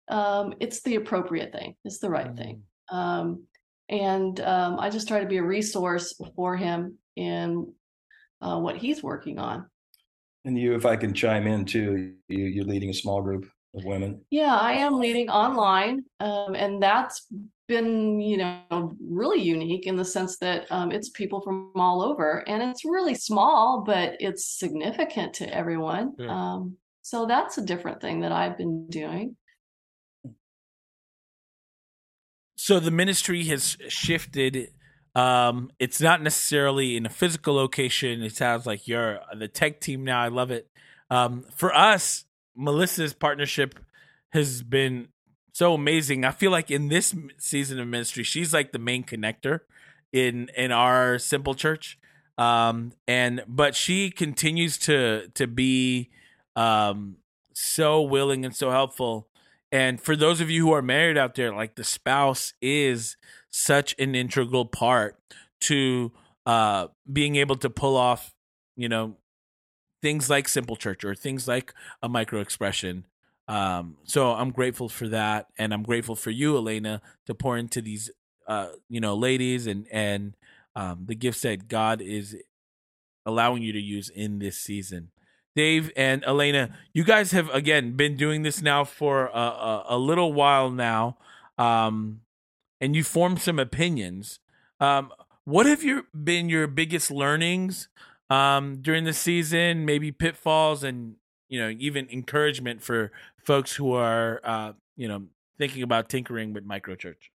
um, 0.09 0.53
it's 0.59 0.83
the 0.83 0.95
appropriate 0.95 1.51
thing, 1.51 1.75
it's 1.83 1.97
the 1.97 2.09
right 2.09 2.35
thing. 2.35 2.61
Mm. 2.91 2.95
Um, 2.95 3.43
and 3.89 4.39
um, 4.41 4.79
I 4.79 4.91
just 4.91 5.07
try 5.07 5.21
to 5.21 5.25
be 5.25 5.37
a 5.37 5.43
resource 5.43 6.13
for 6.35 6.55
him 6.55 6.99
in 7.15 7.73
uh, 8.41 8.59
what 8.59 8.77
he's 8.77 9.01
working 9.01 9.39
on. 9.39 9.65
And 10.45 10.57
you, 10.57 10.75
if 10.75 10.85
I 10.85 10.97
can 10.97 11.15
chime 11.15 11.47
in 11.47 11.65
too, 11.65 12.13
you, 12.27 12.45
you're 12.45 12.65
leading 12.65 12.91
a 12.91 12.93
small 12.93 13.23
group 13.23 13.49
of 13.75 13.85
women. 13.85 14.21
Yeah, 14.29 14.55
I 14.55 14.73
am 14.73 14.99
leading 14.99 15.29
online, 15.29 16.03
um, 16.19 16.53
and 16.53 16.81
that's 16.81 17.25
been, 17.67 18.19
you 18.19 18.37
know, 18.37 18.95
really 18.99 19.41
unique 19.41 19.85
in 19.85 19.95
the 19.95 20.05
sense 20.05 20.37
that 20.37 20.71
um, 20.71 20.91
it's 20.91 21.09
people 21.09 21.41
from 21.41 21.71
all 21.75 22.01
over, 22.01 22.47
and 22.47 22.63
it's 22.63 22.85
really 22.85 23.15
small, 23.15 23.83
but 23.85 24.15
it's 24.19 24.45
significant 24.45 25.33
to 25.35 25.53
everyone. 25.53 26.13
Yeah. 26.17 26.27
Um, 26.29 26.77
so 27.01 27.25
that's 27.25 27.57
a 27.57 27.65
different 27.65 28.01
thing 28.01 28.21
that 28.21 28.31
I've 28.31 28.57
been 28.57 28.87
doing. 28.87 29.35
So 32.55 32.79
the 32.79 32.91
ministry 32.91 33.45
has 33.45 33.77
shifted. 33.87 34.71
Um, 35.15 35.71
it's 35.79 36.01
not 36.01 36.21
necessarily 36.21 36.97
in 36.97 37.05
a 37.05 37.09
physical 37.09 37.55
location. 37.55 38.21
It 38.23 38.35
sounds 38.35 38.65
like 38.65 38.87
you're 38.87 39.19
the 39.37 39.47
tech 39.47 39.79
team 39.79 40.03
now. 40.03 40.21
I 40.21 40.27
love 40.27 40.51
it. 40.51 40.67
Um, 41.09 41.45
for 41.55 41.73
us, 41.73 42.25
Melissa's 42.55 43.13
partnership 43.13 43.79
has 44.31 44.61
been 44.61 45.07
so 45.57 45.73
amazing. 45.73 46.23
I 46.23 46.29
feel 46.29 46.51
like 46.51 46.69
in 46.69 46.89
this 46.89 47.15
season 47.39 47.79
of 47.79 47.87
ministry, 47.87 48.23
she's 48.23 48.53
like 48.53 48.73
the 48.73 48.77
main 48.77 49.03
connector 49.03 49.61
in 50.13 50.51
in 50.55 50.71
our 50.71 51.17
simple 51.17 51.55
church. 51.55 51.97
Um, 52.37 52.91
and 53.07 53.43
but 53.47 53.75
she 53.75 54.11
continues 54.11 54.77
to 54.79 55.29
to 55.33 55.47
be 55.47 56.11
um 56.55 57.17
so 57.55 58.03
willing 58.03 58.45
and 58.45 58.55
so 58.55 58.69
helpful. 58.69 59.29
And 59.71 59.99
for 59.99 60.15
those 60.15 60.41
of 60.41 60.51
you 60.51 60.67
who 60.67 60.73
are 60.73 60.83
married 60.83 61.17
out 61.17 61.33
there, 61.33 61.51
like 61.51 61.73
the 61.73 61.83
spouse 61.83 62.53
is 62.61 63.17
such 63.49 63.95
an 63.97 64.13
integral 64.13 64.65
part 64.65 65.17
to 65.61 66.11
uh 66.45 66.89
being 67.11 67.35
able 67.35 67.55
to 67.55 67.69
pull 67.71 67.97
off, 67.97 68.31
you 68.75 68.89
know, 68.89 69.17
things 70.03 70.29
like 70.29 70.47
simple 70.47 70.75
church 70.75 71.03
or 71.03 71.15
things 71.15 71.47
like 71.47 71.73
a 72.03 72.07
micro 72.07 72.41
expression 72.41 73.05
um, 73.47 73.97
so 74.03 74.31
I'm 74.33 74.51
grateful 74.51 74.89
for 74.89 75.07
that, 75.09 75.47
and 75.57 75.73
I'm 75.73 75.83
grateful 75.83 76.15
for 76.15 76.31
you, 76.31 76.57
Elena, 76.57 77.01
to 77.27 77.33
pour 77.33 77.57
into 77.57 77.81
these, 77.81 78.11
uh, 78.47 78.69
you 78.89 78.99
know, 78.99 79.15
ladies 79.15 79.67
and 79.67 79.87
and 79.91 80.35
um, 80.75 81.05
the 81.05 81.15
gifts 81.15 81.41
that 81.41 81.67
God 81.67 82.01
is 82.01 82.35
allowing 83.25 83.63
you 83.63 83.73
to 83.73 83.79
use 83.79 84.09
in 84.09 84.39
this 84.39 84.57
season. 84.57 85.11
Dave 85.55 85.91
and 85.95 86.23
Elena, 86.25 86.69
you 86.93 87.03
guys 87.03 87.31
have 87.31 87.49
again 87.49 87.95
been 87.95 88.15
doing 88.15 88.43
this 88.43 88.61
now 88.61 88.83
for 88.83 89.27
a, 89.27 89.39
a, 89.39 89.85
a 89.89 89.97
little 89.97 90.33
while 90.33 90.69
now, 90.69 91.17
um, 91.57 92.21
and 92.79 92.95
you 92.95 93.03
formed 93.03 93.41
some 93.41 93.59
opinions. 93.59 94.39
Um, 94.79 95.11
what 95.45 95.65
have 95.65 95.83
your 95.83 96.03
been 96.13 96.49
your 96.49 96.67
biggest 96.67 97.09
learnings 97.09 97.87
um, 98.29 98.81
during 98.81 99.05
the 99.05 99.13
season? 99.13 99.85
Maybe 99.85 100.11
pitfalls 100.11 100.83
and 100.83 101.15
you 101.49 101.59
know 101.59 101.69
even 101.79 102.07
encouragement 102.11 102.83
for 102.83 103.11
folks 103.47 103.73
who 103.73 103.93
are 103.93 104.41
uh, 104.43 104.73
you 104.97 105.07
know 105.07 105.23
thinking 105.57 105.81
about 105.81 106.09
tinkering 106.09 106.53
with 106.53 106.67
microchurch? 106.67 107.31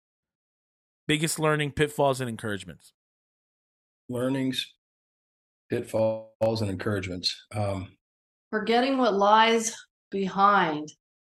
Biggest 1.07 1.37
learning 1.37 1.73
pitfalls 1.73 2.21
and 2.21 2.29
encouragements. 2.29 2.93
Learnings, 4.09 4.73
pitfalls, 5.69 6.61
and 6.61 6.71
encouragements. 6.71 7.35
Um, 7.53 7.97
Forgetting 8.49 8.97
what 8.97 9.13
lies 9.13 9.75
behind 10.09 10.87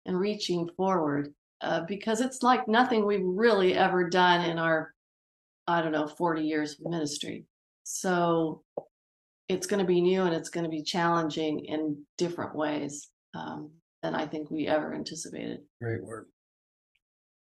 and 0.06 0.18
reaching 0.18 0.70
forward, 0.78 1.34
uh, 1.60 1.82
because 1.82 2.22
it's 2.22 2.42
like 2.42 2.68
nothing 2.68 3.06
we've 3.06 3.20
really 3.24 3.74
ever 3.76 4.10
done 4.10 4.50
in 4.50 4.58
our, 4.58 4.94
I 5.68 5.82
don't 5.82 5.92
know, 5.92 6.08
forty 6.08 6.44
years 6.44 6.80
of 6.80 6.90
ministry. 6.90 7.44
So 7.84 8.64
it's 9.50 9.68
going 9.68 9.82
to 9.82 9.86
be 9.86 10.00
new 10.00 10.22
and 10.24 10.34
it's 10.34 10.50
going 10.50 10.64
to 10.64 10.70
be 10.70 10.82
challenging 10.82 11.66
in 11.66 12.02
different 12.18 12.56
ways. 12.56 13.10
Um, 13.34 13.72
than 14.02 14.16
I 14.16 14.26
think 14.26 14.50
we 14.50 14.68
ever 14.68 14.94
anticipated. 14.94 15.62
Great 15.82 16.04
work. 16.04 16.28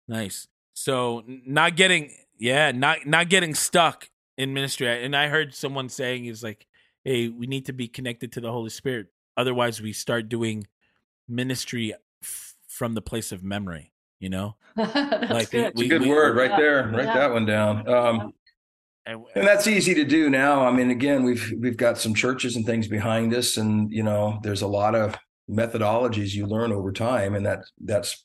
Nice. 0.09 0.49
So 0.75 1.23
not 1.27 1.77
getting 1.77 2.11
yeah, 2.39 2.73
not 2.73 3.07
not 3.07 3.29
getting 3.29 3.55
stuck 3.55 4.09
in 4.37 4.55
ministry. 4.55 5.05
And 5.05 5.15
I 5.15 5.29
heard 5.29 5.55
someone 5.55 5.89
saying 5.89 6.25
is 6.25 6.43
like, 6.43 6.67
hey, 7.05 7.29
we 7.29 7.47
need 7.47 7.67
to 7.67 7.73
be 7.73 7.89
connected 7.89 8.33
to 8.33 8.41
the 8.41 8.51
Holy 8.51 8.71
Spirit. 8.71 9.09
Otherwise, 9.37 9.81
we 9.81 9.93
start 9.93 10.29
doing 10.29 10.67
ministry 11.29 11.95
f- 12.23 12.55
from 12.67 12.95
the 12.95 13.03
place 13.03 13.31
of 13.31 13.45
memory. 13.45 13.93
You 14.19 14.31
know, 14.31 14.57
like 14.77 15.51
good. 15.51 15.73
We, 15.77 15.87
a 15.87 15.89
good 15.89 16.03
we, 16.03 16.09
word 16.09 16.37
right 16.37 16.57
there. 16.59 16.91
Write 16.93 17.07
yeah. 17.07 17.15
that 17.15 17.33
one 17.33 17.47
down. 17.47 17.89
Um, 17.89 18.35
and, 19.07 19.25
and 19.35 19.47
that's 19.47 19.67
easy 19.67 19.95
to 19.95 20.05
do 20.05 20.29
now. 20.29 20.67
I 20.67 20.73
mean, 20.73 20.91
again, 20.91 21.23
we've 21.23 21.55
we've 21.59 21.77
got 21.77 21.99
some 21.99 22.15
churches 22.15 22.57
and 22.57 22.67
things 22.67 22.87
behind 22.87 23.33
us, 23.35 23.57
and 23.57 23.91
you 23.91 24.03
know, 24.03 24.39
there's 24.43 24.63
a 24.63 24.67
lot 24.67 24.95
of 24.95 25.17
methodologies 25.51 26.35
you 26.35 26.47
learn 26.47 26.73
over 26.73 26.93
time, 26.93 27.35
and 27.35 27.45
that 27.47 27.65
that's 27.81 28.23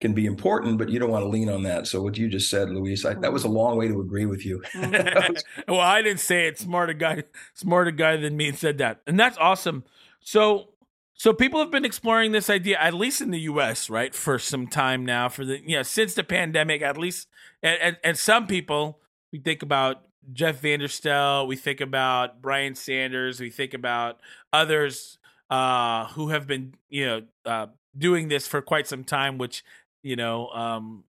can 0.00 0.12
be 0.12 0.26
important, 0.26 0.78
but 0.78 0.88
you 0.88 0.98
don't 0.98 1.10
want 1.10 1.24
to 1.24 1.28
lean 1.28 1.48
on 1.48 1.64
that. 1.64 1.86
So 1.86 2.00
what 2.00 2.16
you 2.16 2.28
just 2.28 2.48
said, 2.48 2.70
Luis, 2.70 3.04
I, 3.04 3.14
that 3.14 3.32
was 3.32 3.42
a 3.42 3.48
long 3.48 3.76
way 3.76 3.88
to 3.88 4.00
agree 4.00 4.26
with 4.26 4.46
you. 4.46 4.62
Mm-hmm. 4.78 5.32
well, 5.72 5.80
I 5.80 6.02
didn't 6.02 6.20
say 6.20 6.46
it. 6.46 6.58
Smarter 6.58 6.92
guy, 6.92 7.24
smarter 7.54 7.90
guy 7.90 8.16
than 8.16 8.36
me 8.36 8.52
said 8.52 8.78
that, 8.78 9.00
and 9.06 9.18
that's 9.18 9.36
awesome. 9.38 9.84
So, 10.20 10.68
so 11.14 11.32
people 11.32 11.58
have 11.60 11.70
been 11.70 11.84
exploring 11.84 12.32
this 12.32 12.48
idea, 12.48 12.78
at 12.78 12.94
least 12.94 13.20
in 13.20 13.30
the 13.32 13.40
U.S., 13.40 13.90
right, 13.90 14.14
for 14.14 14.38
some 14.38 14.66
time 14.66 15.04
now. 15.04 15.28
For 15.28 15.44
the 15.44 15.60
you 15.60 15.76
know 15.76 15.82
since 15.82 16.14
the 16.14 16.22
pandemic, 16.22 16.80
at 16.80 16.96
least, 16.96 17.26
and 17.62 17.78
and, 17.80 17.96
and 18.04 18.18
some 18.18 18.46
people 18.46 19.00
we 19.32 19.40
think 19.40 19.62
about 19.62 20.02
Jeff 20.32 20.62
Vanderstelt, 20.62 21.48
we 21.48 21.56
think 21.56 21.80
about 21.80 22.40
Brian 22.40 22.74
Sanders, 22.74 23.40
we 23.40 23.50
think 23.50 23.74
about 23.74 24.20
others 24.52 25.17
uh, 25.50 26.06
who 26.08 26.28
have 26.28 26.46
been 26.46 26.74
you 26.88 27.06
know 27.06 27.22
uh, 27.44 27.66
doing 27.96 28.28
this 28.28 28.46
for 28.46 28.62
quite 28.62 28.86
some 28.86 29.04
time, 29.04 29.38
which 29.38 29.64
you 30.02 30.16
know 30.16 30.48
um, 30.48 31.04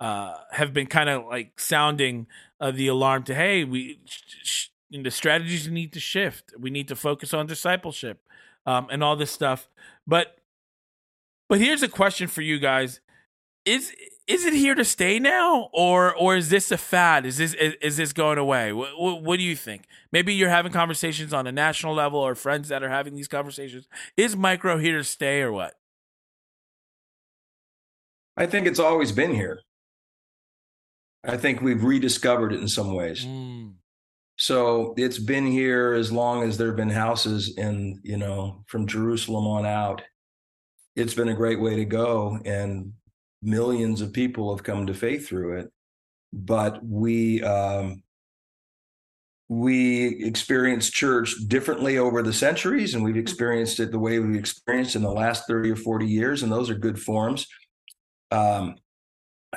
uh, 0.00 0.36
have 0.52 0.72
been 0.72 0.86
kind 0.86 1.08
of 1.08 1.26
like 1.26 1.58
sounding 1.58 2.26
the 2.60 2.86
alarm 2.86 3.22
to 3.24 3.34
hey, 3.34 3.64
we 3.64 3.98
sh- 4.04 4.20
sh- 4.42 4.68
the 4.90 5.10
strategies 5.10 5.68
need 5.68 5.92
to 5.92 6.00
shift. 6.00 6.52
We 6.58 6.70
need 6.70 6.88
to 6.88 6.96
focus 6.96 7.32
on 7.32 7.46
discipleship 7.46 8.20
um, 8.66 8.88
and 8.90 9.02
all 9.02 9.16
this 9.16 9.30
stuff. 9.30 9.68
But 10.06 10.38
but 11.48 11.60
here's 11.60 11.82
a 11.82 11.88
question 11.88 12.28
for 12.28 12.42
you 12.42 12.58
guys: 12.58 13.00
Is 13.64 13.92
is 14.32 14.46
it 14.46 14.54
here 14.54 14.74
to 14.74 14.84
stay 14.84 15.18
now, 15.18 15.68
or 15.72 16.14
or 16.14 16.36
is 16.36 16.48
this 16.48 16.70
a 16.70 16.78
fad? 16.78 17.26
Is 17.26 17.36
this 17.36 17.54
is, 17.54 17.74
is 17.80 17.96
this 17.98 18.12
going 18.12 18.38
away? 18.38 18.72
What, 18.72 18.98
what, 18.98 19.22
what, 19.22 19.36
do 19.36 19.42
you 19.42 19.54
think? 19.54 19.84
Maybe 20.10 20.34
you're 20.34 20.48
having 20.48 20.72
conversations 20.72 21.32
on 21.32 21.46
a 21.46 21.52
national 21.52 21.94
level, 21.94 22.18
or 22.18 22.34
friends 22.34 22.68
that 22.68 22.82
are 22.82 22.88
having 22.88 23.14
these 23.14 23.28
conversations. 23.28 23.86
Is 24.16 24.34
micro 24.34 24.78
here 24.78 24.98
to 24.98 25.04
stay, 25.04 25.42
or 25.42 25.52
what? 25.52 25.74
I 28.36 28.46
think 28.46 28.66
it's 28.66 28.78
always 28.78 29.12
been 29.12 29.34
here. 29.34 29.60
I 31.24 31.36
think 31.36 31.60
we've 31.60 31.84
rediscovered 31.84 32.52
it 32.52 32.60
in 32.60 32.68
some 32.68 32.94
ways. 32.94 33.24
Mm. 33.24 33.74
So 34.36 34.94
it's 34.96 35.18
been 35.18 35.46
here 35.46 35.92
as 35.92 36.10
long 36.10 36.42
as 36.42 36.56
there 36.56 36.68
have 36.68 36.76
been 36.76 36.90
houses 36.90 37.54
in, 37.56 38.00
you 38.02 38.16
know, 38.16 38.64
from 38.66 38.86
Jerusalem 38.86 39.46
on 39.46 39.66
out. 39.66 40.02
It's 40.96 41.14
been 41.14 41.28
a 41.28 41.34
great 41.34 41.60
way 41.60 41.76
to 41.76 41.84
go. 41.84 42.40
And 42.44 42.94
millions 43.42 44.00
of 44.00 44.12
people 44.12 44.54
have 44.54 44.64
come 44.64 44.86
to 44.86 44.94
faith 44.94 45.28
through 45.28 45.58
it 45.58 45.72
but 46.32 46.84
we 46.84 47.42
um, 47.42 48.02
we 49.48 50.24
experience 50.24 50.88
church 50.88 51.34
differently 51.46 51.98
over 51.98 52.22
the 52.22 52.32
centuries 52.32 52.94
and 52.94 53.04
we've 53.04 53.18
experienced 53.18 53.80
it 53.80 53.90
the 53.90 53.98
way 53.98 54.18
we've 54.18 54.38
experienced 54.38 54.96
in 54.96 55.02
the 55.02 55.10
last 55.10 55.46
30 55.46 55.72
or 55.72 55.76
40 55.76 56.06
years 56.06 56.42
and 56.42 56.50
those 56.50 56.70
are 56.70 56.74
good 56.74 56.98
forms. 56.98 57.46
Um, 58.30 58.76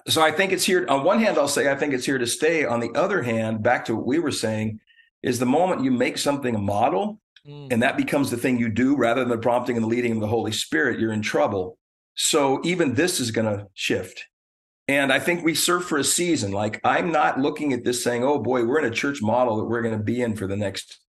so 0.10 0.22
i 0.22 0.30
think 0.30 0.52
it's 0.52 0.66
here 0.66 0.86
on 0.90 1.06
one 1.06 1.22
hand 1.22 1.38
i'll 1.38 1.48
say 1.48 1.72
i 1.72 1.76
think 1.76 1.94
it's 1.94 2.06
here 2.06 2.18
to 2.18 2.28
stay. 2.28 2.66
On 2.66 2.82
the 2.82 2.92
other 2.92 3.24
hand 3.24 3.64
back 3.64 3.86
to 3.86 3.96
what 3.96 4.06
we 4.06 4.20
were 4.20 4.32
saying 4.32 4.82
is 5.24 5.40
the 5.40 5.46
moment 5.46 5.86
you 5.86 5.92
make 5.92 6.18
something 6.18 6.54
a 6.54 6.60
model 6.60 7.22
mm. 7.48 7.72
and 7.72 7.82
that 7.82 7.96
becomes 7.96 8.30
the 8.30 8.36
thing 8.36 8.60
you 8.60 8.68
do 8.68 8.98
rather 8.98 9.22
than 9.22 9.30
the 9.30 9.38
prompting 9.38 9.78
and 9.78 9.84
the 9.86 9.88
leading 9.88 10.12
of 10.12 10.20
the 10.20 10.28
holy 10.28 10.52
spirit 10.52 11.00
you're 11.00 11.14
in 11.14 11.22
trouble 11.22 11.78
so 12.16 12.62
even 12.64 12.96
this 12.96 13.20
is 13.20 13.32
going 13.32 13.46
to 13.58 13.68
shift. 13.74 14.26
And 14.88 15.12
I 15.12 15.20
think 15.20 15.44
we 15.44 15.56
serve 15.56 15.86
for 15.86 15.98
a 15.98 16.04
season. 16.04 16.52
Like 16.52 16.80
I'm 16.84 17.12
not 17.12 17.40
looking 17.40 17.74
at 17.74 17.84
this 17.84 18.04
saying, 18.04 18.24
oh 18.24 18.40
boy, 18.40 18.66
we're 18.66 18.80
in 18.80 18.86
a 18.86 18.96
church 18.96 19.22
model 19.22 19.58
that 19.58 19.66
we're 19.66 19.82
going 19.82 19.98
to 19.98 20.04
be 20.04 20.22
in 20.22 20.36
for 20.36 20.48
the 20.48 20.56
next 20.56 21.00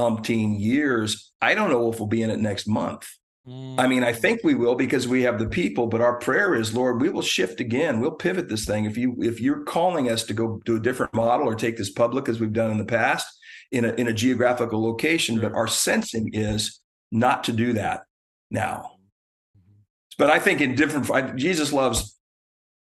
umpteen 0.00 0.60
years. 0.60 1.32
I 1.40 1.54
don't 1.54 1.70
know 1.70 1.90
if 1.92 2.00
we'll 2.00 2.08
be 2.08 2.22
in 2.22 2.30
it 2.30 2.40
next 2.40 2.66
month. 2.66 3.08
I 3.46 3.86
mean, 3.86 4.02
I 4.02 4.12
Mm. 4.12 4.20
think 4.20 4.40
we 4.42 4.54
will 4.54 4.74
because 4.74 5.06
we 5.06 5.22
have 5.24 5.38
the 5.38 5.46
people, 5.46 5.86
but 5.86 6.00
our 6.00 6.18
prayer 6.18 6.54
is, 6.54 6.74
Lord, 6.74 7.02
we 7.02 7.10
will 7.10 7.20
shift 7.22 7.60
again. 7.60 8.00
We'll 8.00 8.12
pivot 8.12 8.48
this 8.48 8.64
thing. 8.64 8.86
If 8.86 8.96
you 8.96 9.14
if 9.20 9.38
you're 9.38 9.64
calling 9.64 10.10
us 10.10 10.24
to 10.24 10.34
go 10.34 10.62
to 10.64 10.76
a 10.76 10.80
different 10.80 11.12
model 11.12 11.46
or 11.46 11.54
take 11.54 11.76
this 11.76 11.90
public 11.90 12.28
as 12.28 12.40
we've 12.40 12.54
done 12.54 12.70
in 12.70 12.78
the 12.78 12.86
past 12.86 13.26
in 13.70 13.84
a 13.84 13.92
in 13.92 14.08
a 14.08 14.14
geographical 14.14 14.82
location, 14.82 15.40
but 15.40 15.52
our 15.52 15.66
sensing 15.68 16.30
is 16.32 16.80
not 17.12 17.44
to 17.44 17.52
do 17.52 17.74
that 17.74 18.04
now. 18.50 18.92
But 20.18 20.30
I 20.30 20.38
think 20.38 20.60
in 20.60 20.74
different 20.74 21.10
I, 21.10 21.32
Jesus 21.32 21.72
loves 21.72 22.18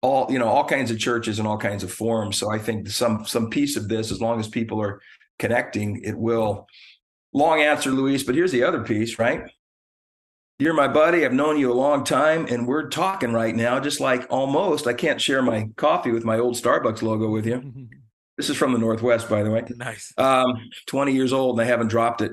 all 0.02 0.26
you 0.31 0.38
know 0.38 0.49
all 0.49 0.64
kinds 0.64 0.91
of 0.91 0.99
churches 0.99 1.38
and 1.38 1.47
all 1.47 1.59
kinds 1.59 1.85
of 1.85 1.93
forms. 1.93 2.37
So 2.37 2.50
I 2.50 2.59
think 2.59 2.88
some 2.88 3.25
some 3.25 3.50
piece 3.50 3.76
of 3.76 3.88
this, 3.88 4.11
as 4.11 4.21
long 4.21 4.41
as 4.41 4.49
people 4.49 4.81
are 4.83 5.00
connecting, 5.38 6.02
it 6.02 6.17
will. 6.17 6.67
Long 7.33 7.61
answer, 7.61 7.91
Luis. 7.91 8.23
But 8.25 8.35
here's 8.35 8.52
the 8.52 8.64
other 8.64 8.83
piece, 8.83 9.19
right? 9.19 9.43
You're 10.59 10.75
my 10.75 10.87
buddy. 10.87 11.25
I've 11.25 11.33
known 11.33 11.59
you 11.59 11.73
a 11.73 11.75
long 11.75 12.05
time, 12.05 12.47
and 12.49 12.69
we're 12.69 12.88
talking 12.88 13.33
right 13.33 13.55
now, 13.55 13.81
just 13.81 14.00
like 14.00 14.26
almost. 14.31 14.87
I 14.87 14.93
can't 14.93 15.21
share 15.21 15.43
my 15.43 15.69
coffee 15.76 16.12
with 16.12 16.25
my 16.25 16.38
old 16.38 16.55
Starbucks 16.55 17.02
logo 17.02 17.31
with 17.31 17.47
you. 17.47 17.88
This 18.38 18.49
is 18.49 18.57
from 18.57 18.73
the 18.73 18.79
Northwest, 18.79 19.29
by 19.29 19.43
the 19.43 19.50
way. 19.50 19.62
nice. 19.76 20.12
Um, 20.17 20.71
20 20.87 21.12
years 21.12 21.35
old, 21.35 21.61
and 21.61 21.67
I 21.67 21.71
haven't 21.71 21.88
dropped 21.88 22.23
it. 22.23 22.33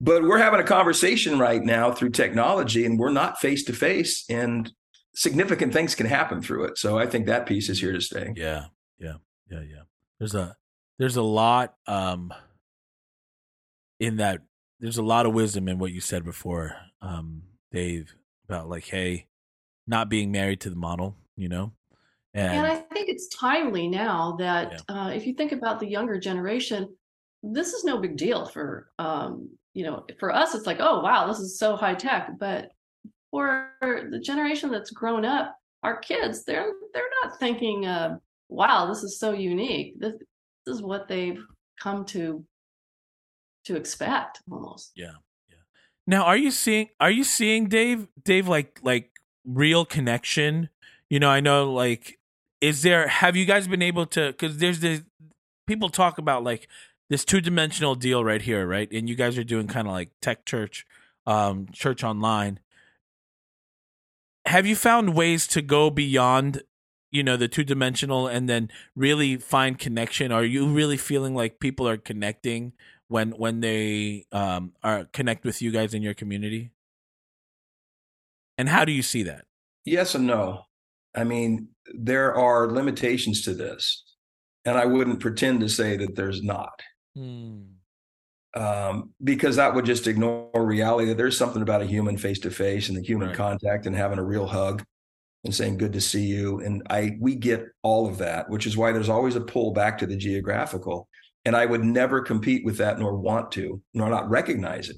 But 0.00 0.22
we're 0.22 0.38
having 0.38 0.60
a 0.60 0.64
conversation 0.64 1.38
right 1.38 1.62
now 1.62 1.92
through 1.92 2.10
technology, 2.10 2.86
and 2.86 2.98
we're 2.98 3.10
not 3.10 3.40
face 3.40 3.64
to 3.64 3.72
face, 3.72 4.24
and 4.30 4.70
significant 5.14 5.72
things 5.72 5.94
can 5.94 6.06
happen 6.06 6.40
through 6.40 6.64
it. 6.64 6.78
So 6.78 6.98
I 6.98 7.06
think 7.06 7.26
that 7.26 7.46
piece 7.46 7.68
is 7.68 7.80
here 7.80 7.92
to 7.92 8.00
stay. 8.00 8.32
Yeah, 8.36 8.66
yeah, 8.98 9.14
yeah, 9.50 9.60
yeah. 9.60 9.82
There's 10.18 10.34
a 10.34 10.56
there's 10.98 11.16
a 11.16 11.22
lot 11.22 11.74
um 11.86 12.32
in 13.98 14.16
that 14.18 14.42
there's 14.80 14.98
a 14.98 15.02
lot 15.02 15.26
of 15.26 15.34
wisdom 15.34 15.68
in 15.68 15.78
what 15.78 15.92
you 15.92 16.00
said 16.00 16.24
before, 16.24 16.76
um, 17.02 17.42
Dave, 17.72 18.14
about 18.48 18.68
like, 18.68 18.84
hey, 18.84 19.26
not 19.86 20.08
being 20.08 20.30
married 20.30 20.60
to 20.60 20.70
the 20.70 20.76
model, 20.76 21.16
you 21.36 21.48
know? 21.48 21.72
And, 22.34 22.52
And 22.52 22.66
I 22.66 22.76
think 22.76 23.08
it's 23.08 23.26
timely 23.28 23.88
now 23.88 24.36
that 24.38 24.82
uh, 24.88 25.10
if 25.12 25.26
you 25.26 25.34
think 25.34 25.52
about 25.52 25.80
the 25.80 25.88
younger 25.88 26.20
generation, 26.20 26.94
this 27.42 27.72
is 27.72 27.84
no 27.84 27.98
big 27.98 28.16
deal 28.16 28.46
for 28.46 28.90
um, 28.98 29.50
you 29.78 29.84
know 29.84 30.04
for 30.18 30.34
us. 30.34 30.56
It's 30.56 30.66
like 30.66 30.78
oh 30.80 31.00
wow, 31.00 31.28
this 31.28 31.38
is 31.38 31.56
so 31.56 31.76
high 31.76 31.94
tech. 31.94 32.30
But 32.36 32.72
for 33.30 33.70
the 33.80 34.18
generation 34.18 34.72
that's 34.72 34.90
grown 34.90 35.24
up, 35.24 35.56
our 35.84 35.98
kids, 35.98 36.42
they're 36.42 36.72
they're 36.92 37.04
not 37.22 37.38
thinking, 37.38 37.86
uh, 37.86 38.18
wow, 38.48 38.86
this 38.86 39.04
is 39.04 39.20
so 39.20 39.32
unique. 39.32 40.00
This, 40.00 40.14
this 40.66 40.76
is 40.76 40.82
what 40.82 41.06
they've 41.06 41.40
come 41.80 42.04
to 42.06 42.44
to 43.66 43.76
expect 43.76 44.40
almost. 44.50 44.90
yeah, 44.96 45.12
yeah. 45.48 45.58
Now, 46.08 46.24
are 46.24 46.36
you 46.36 46.50
seeing 46.50 46.88
are 46.98 47.12
you 47.12 47.22
seeing 47.22 47.68
Dave 47.68 48.08
Dave 48.24 48.48
like 48.48 48.80
like 48.82 49.12
real 49.44 49.84
connection? 49.84 50.70
You 51.08 51.20
know, 51.20 51.30
I 51.30 51.38
know 51.38 51.72
like 51.72 52.18
is 52.60 52.82
there 52.82 53.06
have 53.06 53.36
you 53.36 53.44
guys 53.44 53.68
been 53.68 53.82
able 53.82 54.06
to 54.06 54.32
cuz 54.32 54.58
there's 54.58 54.80
this 54.80 55.02
people 55.68 55.88
talk 55.88 56.18
about 56.18 56.42
like 56.42 56.66
this 57.08 57.24
two-dimensional 57.24 57.94
deal 57.94 58.24
right 58.24 58.42
here, 58.42 58.66
right? 58.66 58.90
And 58.92 59.08
you 59.08 59.14
guys 59.14 59.38
are 59.38 59.44
doing 59.44 59.66
kind 59.66 59.86
of 59.86 59.92
like 59.92 60.10
tech 60.20 60.44
church 60.44 60.86
um 61.26 61.66
church 61.72 62.02
online. 62.02 62.60
Have 64.46 64.66
you 64.66 64.76
found 64.76 65.14
ways 65.14 65.46
to 65.48 65.62
go 65.62 65.90
beyond 65.90 66.62
you 67.10 67.22
know 67.22 67.36
the 67.36 67.48
two-dimensional 67.48 68.26
and 68.26 68.48
then 68.48 68.70
really 68.94 69.36
find 69.36 69.78
connection? 69.78 70.32
Are 70.32 70.44
you 70.44 70.66
really 70.66 70.96
feeling 70.96 71.34
like 71.34 71.60
people 71.60 71.88
are 71.88 71.96
connecting 71.96 72.72
when 73.08 73.30
when 73.32 73.60
they 73.60 74.26
um 74.32 74.72
are 74.82 75.04
connect 75.12 75.44
with 75.44 75.62
you 75.62 75.70
guys 75.70 75.94
in 75.94 76.02
your 76.02 76.14
community? 76.14 76.72
And 78.56 78.68
how 78.68 78.84
do 78.84 78.92
you 78.92 79.02
see 79.02 79.22
that? 79.22 79.44
Yes 79.84 80.14
and 80.14 80.26
no. 80.26 80.62
I 81.14 81.24
mean, 81.24 81.68
there 81.94 82.34
are 82.34 82.70
limitations 82.70 83.42
to 83.42 83.54
this, 83.54 84.04
and 84.64 84.76
I 84.76 84.84
wouldn't 84.84 85.20
pretend 85.20 85.60
to 85.60 85.68
say 85.68 85.96
that 85.96 86.16
there's 86.16 86.42
not. 86.42 86.82
Um, 88.54 89.10
because 89.22 89.56
that 89.56 89.74
would 89.74 89.84
just 89.84 90.06
ignore 90.06 90.50
reality 90.54 91.06
that 91.08 91.16
there's 91.16 91.36
something 91.36 91.62
about 91.62 91.82
a 91.82 91.86
human 91.86 92.16
face 92.16 92.38
to 92.40 92.50
face 92.50 92.88
and 92.88 92.96
the 92.96 93.02
human 93.02 93.28
Right. 93.28 93.36
contact 93.36 93.86
and 93.86 93.94
having 93.94 94.18
a 94.18 94.24
real 94.24 94.46
hug 94.46 94.82
and 95.44 95.54
saying 95.54 95.76
good 95.78 95.92
to 95.92 96.00
see 96.00 96.24
you 96.24 96.60
and 96.60 96.82
i 96.90 97.16
we 97.20 97.34
get 97.36 97.66
all 97.82 98.08
of 98.08 98.18
that 98.18 98.48
which 98.50 98.66
is 98.66 98.76
why 98.76 98.90
there's 98.90 99.08
always 99.08 99.36
a 99.36 99.40
pull 99.40 99.72
back 99.72 99.98
to 99.98 100.06
the 100.06 100.16
geographical 100.16 101.08
and 101.44 101.54
i 101.54 101.64
would 101.64 101.84
never 101.84 102.20
compete 102.20 102.64
with 102.64 102.76
that 102.78 102.98
nor 102.98 103.16
want 103.16 103.52
to 103.52 103.80
nor 103.94 104.08
not 104.10 104.28
recognize 104.28 104.88
it 104.88 104.96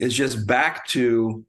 it's 0.00 0.14
just 0.14 0.46
back 0.46 0.86
to 0.88 1.44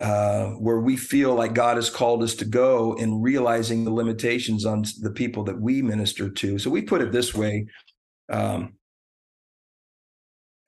uh, 0.00 0.46
where 0.52 0.80
we 0.80 0.96
feel 0.96 1.34
like 1.34 1.52
God 1.52 1.76
has 1.76 1.90
called 1.90 2.22
us 2.22 2.34
to 2.36 2.46
go 2.46 2.96
and 2.96 3.22
realizing 3.22 3.84
the 3.84 3.92
limitations 3.92 4.64
on 4.64 4.82
the 5.02 5.10
people 5.10 5.44
that 5.44 5.60
we 5.60 5.82
minister 5.82 6.30
to. 6.30 6.58
So 6.58 6.70
we 6.70 6.80
put 6.80 7.02
it 7.02 7.12
this 7.12 7.34
way. 7.34 7.66
Um, 8.32 8.76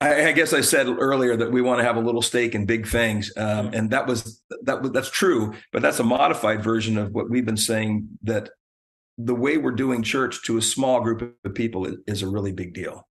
I, 0.03 0.27
I 0.27 0.31
guess 0.33 0.51
I 0.51 0.59
said 0.59 0.87
earlier 0.87 1.37
that 1.37 1.51
we 1.51 1.61
want 1.61 1.79
to 1.79 1.85
have 1.85 1.95
a 1.95 2.01
little 2.01 2.21
stake 2.21 2.55
in 2.55 2.65
big 2.65 2.85
things, 2.85 3.31
um, 3.37 3.71
and 3.73 3.89
that 3.91 4.05
was 4.05 4.43
that 4.63 4.81
was 4.81 4.91
that's 4.91 5.09
true. 5.09 5.53
But 5.71 5.81
that's 5.81 5.99
a 5.99 6.03
modified 6.03 6.61
version 6.61 6.97
of 6.97 7.13
what 7.13 7.29
we've 7.29 7.45
been 7.45 7.55
saying 7.55 8.09
that 8.23 8.49
the 9.17 9.35
way 9.35 9.57
we're 9.57 9.71
doing 9.71 10.03
church 10.03 10.43
to 10.43 10.57
a 10.57 10.61
small 10.61 10.99
group 10.99 11.37
of 11.45 11.55
people 11.55 11.87
is, 12.07 12.21
a 12.21 12.27
really 12.27 12.51
big 12.51 12.73
deal. 12.73 13.07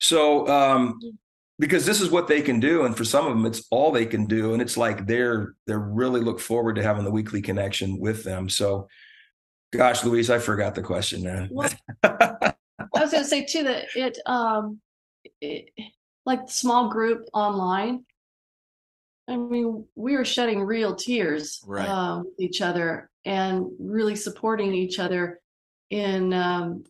So, 0.00 0.48
um, 0.48 0.98
because 1.58 1.86
this 1.86 2.00
is 2.00 2.10
what 2.10 2.26
they 2.26 2.40
can 2.40 2.58
do, 2.58 2.84
and 2.84 2.96
for 2.96 3.04
some 3.04 3.26
of 3.26 3.32
them, 3.32 3.46
it's 3.46 3.62
all 3.70 3.92
they 3.92 4.06
can 4.06 4.26
do, 4.26 4.52
and 4.52 4.60
it's 4.60 4.76
like 4.76 5.06
they're 5.06 5.54
they're 5.66 5.78
really 5.78 6.22
look 6.22 6.40
forward 6.40 6.74
to 6.76 6.82
having 6.82 7.04
the 7.04 7.10
weekly 7.10 7.40
connection 7.40 8.00
with 8.00 8.24
them. 8.24 8.48
So, 8.48 8.88
gosh, 9.72 10.02
Luis, 10.02 10.28
I 10.28 10.40
forgot 10.40 10.74
the 10.74 10.82
question, 10.82 11.22
man. 11.22 11.50
Well, 11.52 11.70
I 12.02 12.54
was 12.96 13.12
going 13.12 13.22
to 13.22 13.28
say 13.28 13.44
too 13.44 13.62
that 13.62 13.84
it, 13.94 14.18
um, 14.26 14.80
it, 15.40 15.70
like 16.26 16.48
small 16.50 16.90
group 16.90 17.26
online. 17.32 18.04
I 19.28 19.36
mean, 19.36 19.84
we 19.94 20.14
are 20.16 20.24
shedding 20.24 20.60
real 20.62 20.94
tears 20.96 21.60
Right. 21.66 21.88
uh, 21.88 22.22
with 22.24 22.40
each 22.40 22.60
other 22.60 23.10
and 23.24 23.66
really 23.78 24.16
supporting 24.16 24.74
each 24.74 24.98
other 24.98 25.40
in 25.90 26.32
um, 26.32 26.84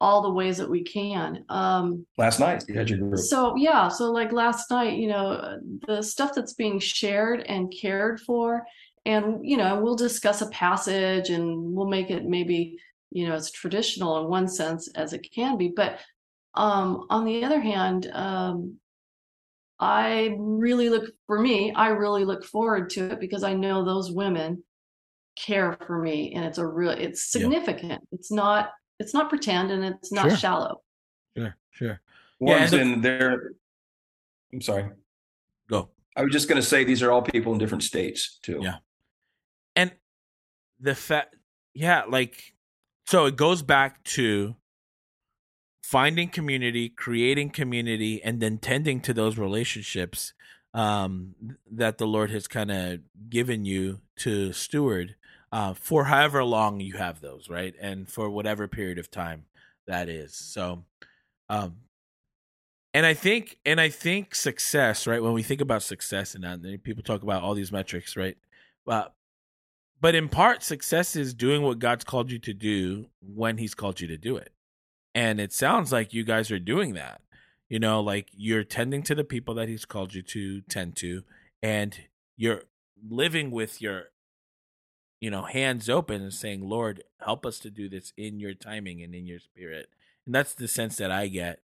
all 0.00 0.22
the 0.22 0.30
ways 0.30 0.58
that 0.58 0.70
we 0.70 0.82
can. 0.82 1.44
Um, 1.48 2.06
Last 2.16 2.38
night 2.40 2.64
you 2.68 2.74
had 2.74 2.88
your 2.90 2.98
group. 2.98 3.18
so 3.18 3.56
yeah, 3.56 3.88
so 3.88 4.10
like 4.12 4.32
last 4.32 4.70
night, 4.70 4.98
you 4.98 5.08
know, 5.08 5.58
the 5.86 6.02
stuff 6.02 6.32
that's 6.34 6.54
being 6.54 6.78
shared 6.78 7.40
and 7.48 7.72
cared 7.76 8.20
for, 8.20 8.64
and 9.04 9.40
you 9.42 9.56
know, 9.56 9.80
we'll 9.80 9.96
discuss 9.96 10.42
a 10.42 10.48
passage 10.50 11.30
and 11.30 11.72
we'll 11.74 11.88
make 11.88 12.10
it 12.10 12.24
maybe 12.24 12.78
you 13.10 13.26
know 13.28 13.34
as 13.34 13.50
traditional 13.50 14.22
in 14.22 14.28
one 14.28 14.46
sense 14.46 14.88
as 14.94 15.12
it 15.12 15.28
can 15.34 15.56
be, 15.58 15.72
but 15.74 15.98
um, 16.54 17.06
on 17.10 17.24
the 17.24 17.44
other 17.44 17.60
hand, 17.60 18.10
um, 18.12 18.76
I 19.78 20.34
really 20.38 20.88
look 20.90 21.10
for 21.26 21.40
me. 21.40 21.72
I 21.72 21.88
really 21.88 22.24
look 22.24 22.44
forward 22.44 22.90
to 22.90 23.12
it 23.12 23.20
because 23.20 23.42
I 23.42 23.54
know 23.54 23.84
those 23.84 24.10
women 24.10 24.62
care 25.36 25.78
for 25.86 25.98
me, 26.02 26.32
and 26.34 26.44
it's 26.44 26.58
a 26.58 26.66
real, 26.66 26.90
it's 26.90 27.34
Yeah. 27.34 27.40
significant. 27.42 28.06
It's 28.12 28.30
not, 28.30 28.72
it's 28.98 29.14
not 29.14 29.28
pretend, 29.30 29.70
and 29.70 29.84
it's 29.84 30.12
not 30.12 30.28
Sure. 30.28 30.36
shallow. 30.36 30.82
Sure, 31.36 31.56
sure. 31.70 32.00
Yeah, 32.40 32.58
One's 32.58 32.72
and 32.72 32.80
the- 32.90 32.94
in 32.94 33.00
there. 33.00 33.52
I'm 34.52 34.60
sorry. 34.60 34.90
Go. 35.68 35.90
I 36.16 36.22
was 36.22 36.32
just 36.32 36.48
going 36.48 36.60
to 36.60 36.66
say 36.66 36.84
these 36.84 37.02
are 37.02 37.10
all 37.12 37.22
people 37.22 37.52
in 37.52 37.58
different 37.58 37.84
states 37.84 38.38
too. 38.42 38.58
Yeah. 38.60 38.78
And 39.76 39.92
the 40.80 40.94
fact, 40.94 41.36
yeah, 41.72 42.02
like, 42.08 42.54
so 43.06 43.26
it 43.26 43.36
goes 43.36 43.62
back 43.62 44.02
to 44.04 44.56
finding 45.90 46.28
community, 46.28 46.88
creating 46.88 47.50
community, 47.50 48.22
and 48.22 48.38
then 48.38 48.58
tending 48.58 49.00
to 49.00 49.12
those 49.12 49.36
relationships 49.36 50.32
um, 50.72 51.34
that 51.68 51.98
the 51.98 52.06
Lord 52.06 52.30
has 52.30 52.46
kind 52.46 52.70
of 52.70 53.00
given 53.28 53.64
you 53.64 53.98
to 54.18 54.52
steward 54.52 55.16
uh, 55.50 55.74
for 55.74 56.04
however 56.04 56.44
long 56.44 56.78
you 56.78 56.92
have 56.92 57.20
those, 57.20 57.48
right? 57.50 57.74
And 57.80 58.08
for 58.08 58.30
whatever 58.30 58.68
period 58.68 58.98
of 58.98 59.10
time 59.10 59.46
that 59.88 60.08
is. 60.08 60.32
So, 60.32 60.84
um, 61.48 61.78
and 62.94 63.04
I 63.04 63.14
think, 63.14 63.58
and 63.66 63.80
I 63.80 63.88
think 63.88 64.36
success, 64.36 65.08
right? 65.08 65.20
When 65.20 65.32
we 65.32 65.42
think 65.42 65.60
about 65.60 65.82
success, 65.82 66.36
and 66.36 66.44
and 66.44 66.84
people 66.84 67.02
talk 67.02 67.24
about 67.24 67.42
all 67.42 67.54
these 67.54 67.72
metrics, 67.72 68.16
right? 68.16 68.36
Uh, 68.86 69.06
but 70.00 70.14
in 70.14 70.28
part, 70.28 70.62
success 70.62 71.16
is 71.16 71.34
doing 71.34 71.62
what 71.62 71.80
God's 71.80 72.04
called 72.04 72.30
you 72.30 72.38
to 72.38 72.54
do 72.54 73.06
when 73.20 73.58
He's 73.58 73.74
called 73.74 74.00
you 74.00 74.06
to 74.06 74.16
do 74.16 74.36
it. 74.36 74.52
And 75.14 75.40
it 75.40 75.52
sounds 75.52 75.92
like 75.92 76.14
you 76.14 76.24
guys 76.24 76.50
are 76.50 76.58
doing 76.58 76.94
that. 76.94 77.20
You 77.68 77.78
know, 77.78 78.00
like 78.00 78.28
you're 78.32 78.64
tending 78.64 79.02
to 79.04 79.14
the 79.14 79.24
people 79.24 79.54
that 79.54 79.68
He's 79.68 79.84
called 79.84 80.14
you 80.14 80.22
to 80.22 80.60
tend 80.62 80.96
to, 80.96 81.22
and 81.62 81.96
you're 82.36 82.62
living 83.08 83.50
with 83.50 83.80
your 83.80 84.06
you 85.20 85.30
know, 85.30 85.42
hands 85.42 85.88
open 85.88 86.22
and 86.22 86.32
saying, 86.32 86.66
Lord, 86.66 87.04
help 87.20 87.44
us 87.44 87.58
to 87.60 87.70
do 87.70 87.88
this 87.88 88.12
in 88.16 88.40
your 88.40 88.54
timing 88.54 89.02
and 89.02 89.14
in 89.14 89.26
your 89.26 89.38
spirit. 89.38 89.88
And 90.24 90.34
that's 90.34 90.54
the 90.54 90.66
sense 90.66 90.96
that 90.96 91.10
I 91.10 91.28
get. 91.28 91.60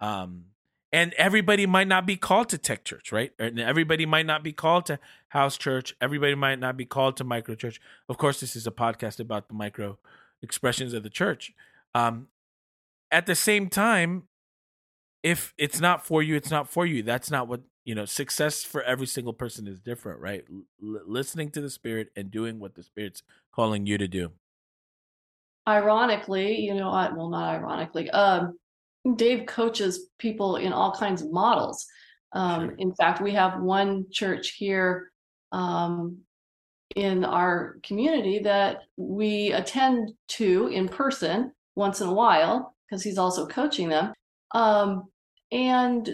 Um, 0.00 0.46
and 0.92 1.12
everybody 1.14 1.66
might 1.66 1.88
not 1.88 2.06
be 2.06 2.16
called 2.16 2.48
to 2.50 2.58
tech 2.58 2.84
church, 2.84 3.12
right? 3.12 3.32
And 3.38 3.60
everybody 3.60 4.06
might 4.06 4.26
not 4.26 4.42
be 4.42 4.52
called 4.52 4.86
to 4.86 4.98
house 5.28 5.56
church. 5.56 5.94
Everybody 6.00 6.34
might 6.34 6.58
not 6.58 6.76
be 6.76 6.84
called 6.84 7.16
to 7.18 7.24
micro 7.24 7.54
church. 7.54 7.80
Of 8.08 8.16
course, 8.16 8.40
this 8.40 8.56
is 8.56 8.66
a 8.66 8.72
podcast 8.72 9.20
about 9.20 9.48
the 9.48 9.54
micro 9.54 9.98
expressions 10.42 10.94
of 10.94 11.02
the 11.02 11.10
church. 11.10 11.52
Um, 11.94 12.28
at 13.10 13.26
the 13.26 13.34
same 13.34 13.68
time, 13.68 14.24
if 15.22 15.52
it's 15.58 15.80
not 15.80 16.06
for 16.06 16.22
you, 16.22 16.36
it's 16.36 16.50
not 16.50 16.68
for 16.68 16.86
you. 16.86 17.02
That's 17.02 17.30
not 17.30 17.48
what 17.48 17.60
you 17.84 17.94
know. 17.94 18.04
Success 18.04 18.62
for 18.62 18.82
every 18.82 19.06
single 19.06 19.32
person 19.32 19.66
is 19.66 19.80
different, 19.80 20.20
right? 20.20 20.44
L- 20.50 21.00
listening 21.06 21.50
to 21.50 21.60
the 21.60 21.70
spirit 21.70 22.08
and 22.16 22.30
doing 22.30 22.58
what 22.58 22.74
the 22.74 22.82
spirit's 22.82 23.22
calling 23.52 23.86
you 23.86 23.98
to 23.98 24.08
do. 24.08 24.30
Ironically, 25.68 26.58
you 26.60 26.74
know, 26.74 26.90
I, 26.90 27.12
well, 27.12 27.28
not 27.28 27.54
ironically, 27.54 28.10
um, 28.10 28.58
Dave 29.16 29.46
coaches 29.46 30.08
people 30.18 30.56
in 30.56 30.72
all 30.72 30.92
kinds 30.92 31.22
of 31.22 31.32
models. 31.32 31.86
Um, 32.32 32.68
sure. 32.68 32.74
In 32.78 32.94
fact, 32.94 33.20
we 33.20 33.32
have 33.32 33.60
one 33.60 34.06
church 34.10 34.54
here 34.56 35.10
um, 35.52 36.18
in 36.96 37.24
our 37.24 37.76
community 37.82 38.40
that 38.40 38.82
we 38.96 39.52
attend 39.52 40.12
to 40.28 40.68
in 40.68 40.88
person 40.88 41.52
once 41.76 42.00
in 42.00 42.08
a 42.08 42.12
while 42.12 42.74
because 42.90 43.02
he's 43.02 43.18
also 43.18 43.46
coaching 43.46 43.88
them. 43.88 44.12
Um, 44.52 45.04
and 45.52 46.08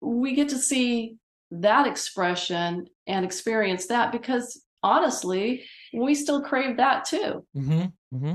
we 0.00 0.34
get 0.34 0.48
to 0.50 0.58
see 0.58 1.16
that 1.50 1.86
expression 1.86 2.86
and 3.06 3.24
experience 3.24 3.86
that 3.86 4.12
because 4.12 4.62
honestly, 4.82 5.64
we 5.92 6.14
still 6.14 6.42
crave 6.42 6.76
that 6.76 7.04
too. 7.04 7.44
Mm-hmm, 7.56 8.16
mm-hmm. 8.16 8.34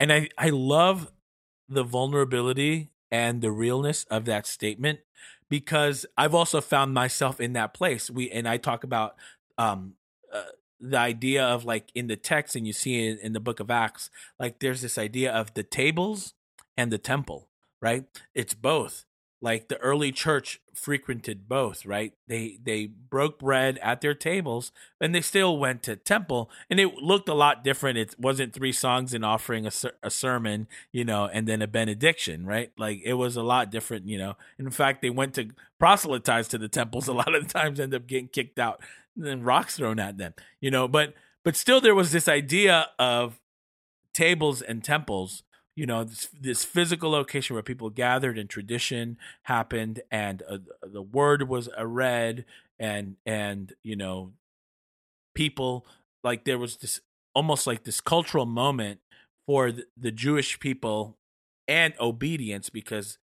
And 0.00 0.12
I, 0.12 0.28
I 0.38 0.48
love 0.50 1.12
the 1.68 1.84
vulnerability 1.84 2.90
and 3.10 3.40
the 3.40 3.50
realness 3.50 4.04
of 4.04 4.24
that 4.24 4.46
statement 4.46 5.00
because 5.48 6.06
I've 6.16 6.34
also 6.34 6.60
found 6.60 6.94
myself 6.94 7.40
in 7.40 7.52
that 7.52 7.74
place. 7.74 8.10
We 8.10 8.30
and 8.30 8.48
I 8.48 8.56
talk 8.56 8.84
about 8.84 9.16
um, 9.58 9.94
uh, 10.32 10.42
the 10.80 10.98
idea 10.98 11.44
of 11.44 11.64
like 11.64 11.90
in 11.94 12.08
the 12.08 12.16
text, 12.16 12.56
and 12.56 12.66
you 12.66 12.72
see 12.72 13.06
it 13.08 13.20
in 13.20 13.32
the 13.32 13.40
book 13.40 13.60
of 13.60 13.70
Acts, 13.70 14.10
like 14.40 14.58
there's 14.58 14.82
this 14.82 14.98
idea 14.98 15.32
of 15.32 15.54
the 15.54 15.62
tables 15.62 16.34
and 16.76 16.92
the 16.92 16.98
temple, 16.98 17.48
right? 17.80 18.04
It's 18.34 18.54
both. 18.54 19.04
Like 19.42 19.68
the 19.68 19.76
early 19.78 20.12
church 20.12 20.60
frequented 20.74 21.46
both 21.46 21.84
right? 21.84 22.14
They 22.26 22.58
they 22.62 22.86
broke 22.86 23.38
bread 23.38 23.78
at 23.82 24.00
their 24.00 24.14
tables 24.14 24.72
and 24.98 25.14
they 25.14 25.20
still 25.20 25.58
went 25.58 25.82
to 25.84 25.94
temple 25.94 26.50
and 26.70 26.80
it 26.80 26.94
looked 26.96 27.28
a 27.28 27.34
lot 27.34 27.62
different. 27.62 27.98
It 27.98 28.14
wasn't 28.18 28.54
three 28.54 28.72
songs 28.72 29.12
and 29.12 29.26
offering 29.26 29.66
a, 29.66 29.70
a 30.02 30.10
sermon 30.10 30.68
you 30.90 31.04
know 31.04 31.26
and 31.30 31.46
then 31.46 31.60
a 31.60 31.66
benediction 31.66 32.46
right? 32.46 32.72
Like 32.78 33.02
it 33.04 33.14
was 33.14 33.36
a 33.36 33.42
lot 33.42 33.70
different 33.70 34.08
you 34.08 34.16
know. 34.16 34.36
In 34.58 34.70
fact 34.70 35.02
they 35.02 35.10
went 35.10 35.34
to 35.34 35.50
proselytize 35.78 36.48
to 36.48 36.58
the 36.58 36.68
temples 36.68 37.06
a 37.08 37.12
lot 37.12 37.34
of 37.34 37.46
the 37.46 37.52
times 37.52 37.78
end 37.78 37.94
up 37.94 38.06
getting 38.06 38.28
kicked 38.28 38.58
out 38.58 38.80
and 39.22 39.44
rocks 39.44 39.76
thrown 39.76 40.00
at 40.00 40.16
them 40.16 40.32
you 40.62 40.70
know? 40.70 40.88
But 40.88 41.12
but 41.44 41.56
still 41.56 41.82
there 41.82 41.94
was 41.94 42.10
this 42.10 42.26
idea 42.26 42.88
of 42.98 43.38
tables 44.14 44.62
and 44.62 44.82
temples 44.82 45.42
you 45.76 45.86
know 45.86 46.02
this, 46.02 46.28
this 46.40 46.64
physical 46.64 47.10
location 47.10 47.54
where 47.54 47.62
people 47.62 47.90
gathered 47.90 48.38
and 48.38 48.50
tradition 48.50 49.16
happened 49.44 50.00
and 50.10 50.42
uh, 50.48 50.58
the 50.82 51.02
word 51.02 51.48
was 51.48 51.68
uh, 51.78 51.86
read 51.86 52.44
and 52.78 53.16
and 53.24 53.74
you 53.82 53.94
know 53.94 54.32
people 55.34 55.86
like 56.24 56.44
there 56.44 56.58
was 56.58 56.78
this 56.78 57.00
almost 57.34 57.66
like 57.66 57.84
this 57.84 58.00
cultural 58.00 58.46
moment 58.46 59.00
for 59.46 59.70
the, 59.70 59.84
the 59.96 60.10
Jewish 60.10 60.58
people 60.58 61.16
and 61.68 61.94
obedience 62.00 62.70
because 62.70 63.18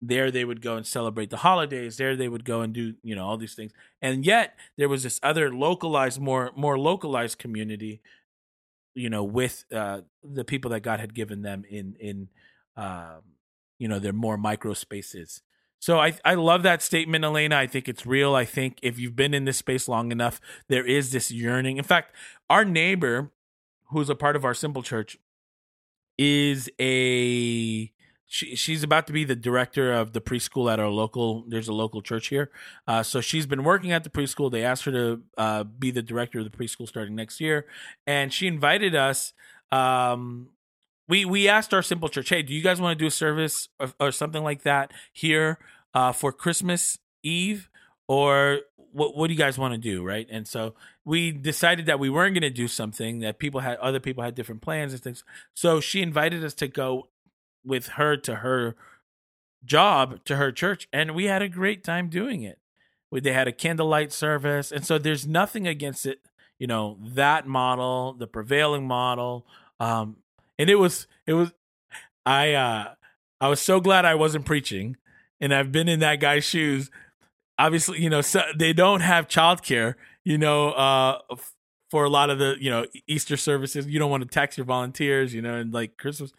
there 0.00 0.30
they 0.30 0.44
would 0.44 0.62
go 0.62 0.76
and 0.76 0.86
celebrate 0.86 1.28
the 1.28 1.38
holidays 1.38 1.96
there 1.96 2.14
they 2.14 2.28
would 2.28 2.44
go 2.44 2.60
and 2.60 2.72
do 2.72 2.94
you 3.02 3.16
know 3.16 3.26
all 3.26 3.36
these 3.36 3.54
things. 3.54 3.72
And 4.00 4.24
yet 4.24 4.54
there 4.76 4.88
was 4.88 5.02
this 5.02 5.18
other 5.22 5.52
localized 5.52 6.20
more 6.20 6.52
more 6.54 6.78
localized 6.78 7.38
community 7.38 8.00
you 8.98 9.08
know, 9.08 9.22
with 9.22 9.64
uh, 9.72 10.00
the 10.22 10.44
people 10.44 10.70
that 10.72 10.80
God 10.80 11.00
had 11.00 11.14
given 11.14 11.42
them 11.42 11.64
in 11.68 11.94
in 12.00 12.28
um, 12.76 13.22
you 13.78 13.88
know 13.88 13.98
their 13.98 14.12
more 14.12 14.36
micro 14.36 14.74
spaces. 14.74 15.42
So 15.78 15.98
I 15.98 16.14
I 16.24 16.34
love 16.34 16.64
that 16.64 16.82
statement, 16.82 17.24
Elena. 17.24 17.56
I 17.56 17.66
think 17.66 17.88
it's 17.88 18.04
real. 18.04 18.34
I 18.34 18.44
think 18.44 18.78
if 18.82 18.98
you've 18.98 19.16
been 19.16 19.34
in 19.34 19.44
this 19.44 19.58
space 19.58 19.86
long 19.88 20.10
enough, 20.10 20.40
there 20.68 20.84
is 20.84 21.12
this 21.12 21.30
yearning. 21.30 21.76
In 21.76 21.84
fact, 21.84 22.14
our 22.50 22.64
neighbor, 22.64 23.30
who's 23.90 24.10
a 24.10 24.16
part 24.16 24.34
of 24.34 24.44
our 24.44 24.54
simple 24.54 24.82
church, 24.82 25.16
is 26.18 26.68
a 26.80 27.92
she 28.28 28.54
she's 28.54 28.82
about 28.82 29.06
to 29.06 29.12
be 29.12 29.24
the 29.24 29.34
director 29.34 29.92
of 29.92 30.12
the 30.12 30.20
preschool 30.20 30.70
at 30.70 30.78
our 30.78 30.88
local 30.88 31.44
there's 31.48 31.66
a 31.66 31.72
local 31.72 32.02
church 32.02 32.28
here. 32.28 32.50
Uh, 32.86 33.02
so 33.02 33.22
she's 33.22 33.46
been 33.46 33.64
working 33.64 33.90
at 33.90 34.04
the 34.04 34.10
preschool. 34.10 34.52
They 34.52 34.62
asked 34.62 34.84
her 34.84 34.92
to 34.92 35.22
uh, 35.38 35.64
be 35.64 35.90
the 35.90 36.02
director 36.02 36.38
of 36.40 36.44
the 36.44 36.56
preschool 36.56 36.86
starting 36.86 37.16
next 37.16 37.40
year. 37.40 37.66
And 38.06 38.32
she 38.32 38.46
invited 38.46 38.94
us 38.94 39.32
um, 39.72 40.50
we 41.08 41.24
we 41.24 41.48
asked 41.48 41.72
our 41.72 41.82
simple 41.82 42.10
church 42.10 42.28
hey 42.28 42.42
do 42.42 42.52
you 42.52 42.62
guys 42.62 42.80
want 42.80 42.98
to 42.98 43.02
do 43.02 43.08
a 43.08 43.10
service 43.10 43.70
or, 43.80 43.92
or 43.98 44.12
something 44.12 44.44
like 44.44 44.62
that 44.62 44.92
here 45.12 45.58
uh, 45.94 46.12
for 46.12 46.30
christmas 46.30 46.98
eve? 47.22 47.70
Or 48.08 48.60
what 48.92 49.16
what 49.16 49.28
do 49.28 49.32
you 49.32 49.38
guys 49.38 49.56
want 49.56 49.72
to 49.72 49.78
do? 49.78 50.04
Right? 50.04 50.26
And 50.30 50.46
so 50.46 50.74
we 51.06 51.32
decided 51.32 51.86
that 51.86 51.98
we 51.98 52.10
weren't 52.10 52.34
going 52.34 52.42
to 52.42 52.50
do 52.50 52.68
something 52.68 53.20
that 53.20 53.38
people 53.38 53.60
had 53.60 53.78
other 53.78 54.00
people 54.00 54.22
had 54.22 54.34
different 54.34 54.60
plans 54.60 54.92
and 54.92 55.02
things. 55.02 55.24
So 55.54 55.80
she 55.80 56.02
invited 56.02 56.44
us 56.44 56.52
to 56.54 56.68
go 56.68 57.08
with 57.68 57.86
her 57.88 58.16
to 58.16 58.36
her 58.36 58.74
job 59.64 60.24
to 60.24 60.36
her 60.36 60.50
church 60.50 60.88
and 60.92 61.14
we 61.14 61.24
had 61.26 61.42
a 61.42 61.48
great 61.48 61.84
time 61.84 62.08
doing 62.08 62.42
it. 62.42 62.58
They 63.12 63.32
had 63.32 63.48
a 63.48 63.52
candlelight 63.52 64.12
service 64.12 64.72
and 64.72 64.84
so 64.84 64.98
there's 64.98 65.26
nothing 65.26 65.66
against 65.66 66.04
it 66.04 66.20
you 66.58 66.66
know 66.66 66.98
that 67.00 67.46
model 67.46 68.12
the 68.12 68.26
prevailing 68.26 68.86
model 68.86 69.46
um 69.80 70.16
and 70.58 70.68
it 70.68 70.74
was 70.74 71.06
it 71.26 71.32
was 71.32 71.52
i 72.26 72.52
uh 72.52 72.92
i 73.40 73.48
was 73.48 73.60
so 73.60 73.80
glad 73.80 74.04
i 74.04 74.14
wasn't 74.14 74.44
preaching 74.44 74.96
and 75.40 75.54
i've 75.54 75.72
been 75.72 75.88
in 75.88 76.00
that 76.00 76.16
guy's 76.16 76.44
shoes. 76.44 76.90
Obviously 77.58 78.00
you 78.00 78.10
know 78.10 78.20
so 78.20 78.42
they 78.56 78.72
don't 78.72 79.00
have 79.00 79.26
childcare 79.28 79.94
you 80.24 80.38
know 80.38 80.70
uh 80.72 81.18
for 81.90 82.04
a 82.04 82.10
lot 82.10 82.28
of 82.30 82.38
the 82.38 82.56
you 82.60 82.70
know 82.70 82.84
easter 83.06 83.36
services. 83.36 83.86
You 83.86 83.98
don't 83.98 84.10
want 84.10 84.22
to 84.22 84.28
tax 84.28 84.58
your 84.58 84.66
volunteers 84.66 85.34
you 85.34 85.42
know 85.42 85.54
and 85.54 85.72
like 85.72 85.96
christmas 85.96 86.32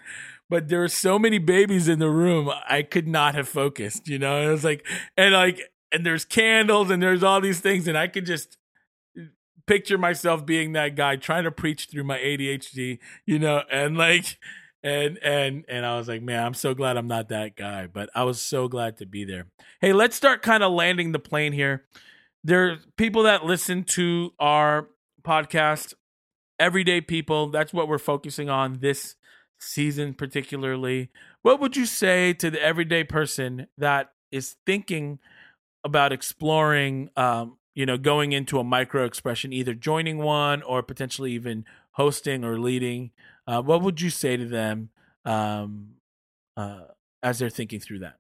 but 0.50 0.68
there 0.68 0.80
were 0.80 0.88
so 0.88 1.20
many 1.20 1.38
babies 1.38 1.88
in 1.88 2.00
the 2.00 2.10
room 2.10 2.52
i 2.68 2.82
could 2.82 3.08
not 3.08 3.36
have 3.36 3.48
focused 3.48 4.08
you 4.08 4.20
know? 4.20 4.42
It 4.42 4.52
was 4.52 4.64
like 4.64 4.86
and 5.16 5.34
like 5.34 5.62
and 5.92 6.06
there's 6.06 6.26
candles 6.26 6.90
and 6.90 7.02
there's 7.02 7.24
all 7.24 7.42
these 7.42 7.60
things 7.60 7.88
and 7.88 7.98
i 7.98 8.08
could 8.08 8.26
just 8.26 8.58
uh, 9.18 9.24
picture 9.66 9.98
myself 9.98 10.46
being 10.46 10.74
that 10.74 10.96
guy 10.96 11.16
trying 11.16 11.44
to 11.44 11.52
preach 11.52 11.88
through 11.90 12.04
my 12.04 12.18
adhd 12.18 13.00
you 13.26 13.40
know? 13.40 13.64
And 13.72 13.98
like 13.98 14.38
and 14.82 15.18
and 15.18 15.66
and 15.68 15.86
i 15.86 15.98
was 15.98 16.08
like 16.08 16.22
man 16.22 16.44
i'm 16.44 16.54
so 16.54 16.74
glad 16.74 16.96
i'm 16.96 17.08
not 17.08 17.30
that 17.30 17.56
guy 17.58 17.86
but 17.86 18.10
i 18.16 18.24
was 18.24 18.42
so 18.42 18.68
glad 18.68 18.98
to 18.98 19.06
be 19.06 19.26
there. 19.26 19.48
Hey 19.82 19.94
let's 19.94 20.16
start 20.16 20.42
kind 20.42 20.64
of 20.64 20.72
landing 20.72 21.12
the 21.12 21.20
plane 21.20 21.54
here. 21.54 21.86
There 22.44 22.70
are 22.70 22.78
people 22.96 23.24
that 23.24 23.46
listen 23.46 23.84
to 23.86 24.34
our 24.40 24.88
podcast 25.22 25.94
everyday 26.60 27.02
people 27.02 27.50
that's 27.50 27.74
what 27.74 27.88
we're 27.88 27.98
focusing 27.98 28.50
on 28.50 28.80
this 28.80 29.16
season 29.60 30.14
particularly 30.14 31.10
what 31.42 31.60
would 31.60 31.76
you 31.76 31.86
say 31.86 32.34
to 32.34 32.50
the 32.50 32.62
everyday 32.62 33.04
person 33.04 33.68
that 33.78 34.14
is 34.32 34.56
thinking 34.66 35.20
about 35.84 36.12
exploring 36.12 37.10
um, 37.16 37.58
you 37.74 37.86
know 37.86 37.98
going 37.98 38.32
into 38.32 38.60
a 38.60 38.64
micro 38.64 39.06
expression 39.06 39.54
either 39.54 39.74
joining 39.74 40.18
one 40.18 40.62
or 40.64 40.84
potentially 40.84 41.32
even 41.32 41.66
hosting 41.92 42.44
or 42.44 42.60
leading? 42.60 43.12
Uh, 43.46 43.62
what 43.62 43.82
would 43.82 44.00
you 44.00 44.10
say 44.10 44.38
to 44.38 44.46
them 44.46 44.90
um, 45.26 45.90
uh, 46.56 46.84
as 47.22 47.40
they're 47.40 47.50
thinking 47.50 47.80
through 47.80 48.00
that? 48.00 48.16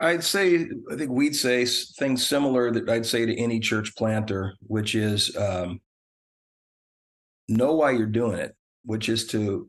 I'd 0.00 0.22
say, 0.22 0.68
I 0.92 0.96
think 0.96 1.10
we'd 1.10 1.34
say 1.34 1.66
things 1.66 2.24
similar 2.24 2.70
that 2.70 2.88
I'd 2.88 3.04
say 3.04 3.26
to 3.26 3.36
any 3.36 3.58
church 3.58 3.96
planter, 3.96 4.54
which 4.60 4.94
is 4.94 5.36
um, 5.36 5.80
know 7.48 7.74
why 7.74 7.92
you're 7.92 8.06
doing 8.06 8.38
it, 8.38 8.54
which 8.84 9.08
is 9.08 9.26
to, 9.28 9.68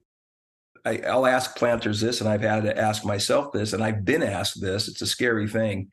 I, 0.85 0.99
I'll 0.99 1.25
ask 1.25 1.55
planters 1.55 1.99
this, 2.01 2.21
and 2.21 2.29
I've 2.29 2.41
had 2.41 2.63
to 2.63 2.77
ask 2.77 3.05
myself 3.05 3.51
this, 3.51 3.73
and 3.73 3.83
I've 3.83 4.05
been 4.05 4.23
asked 4.23 4.61
this. 4.61 4.87
It's 4.87 5.01
a 5.01 5.07
scary 5.07 5.47
thing. 5.47 5.89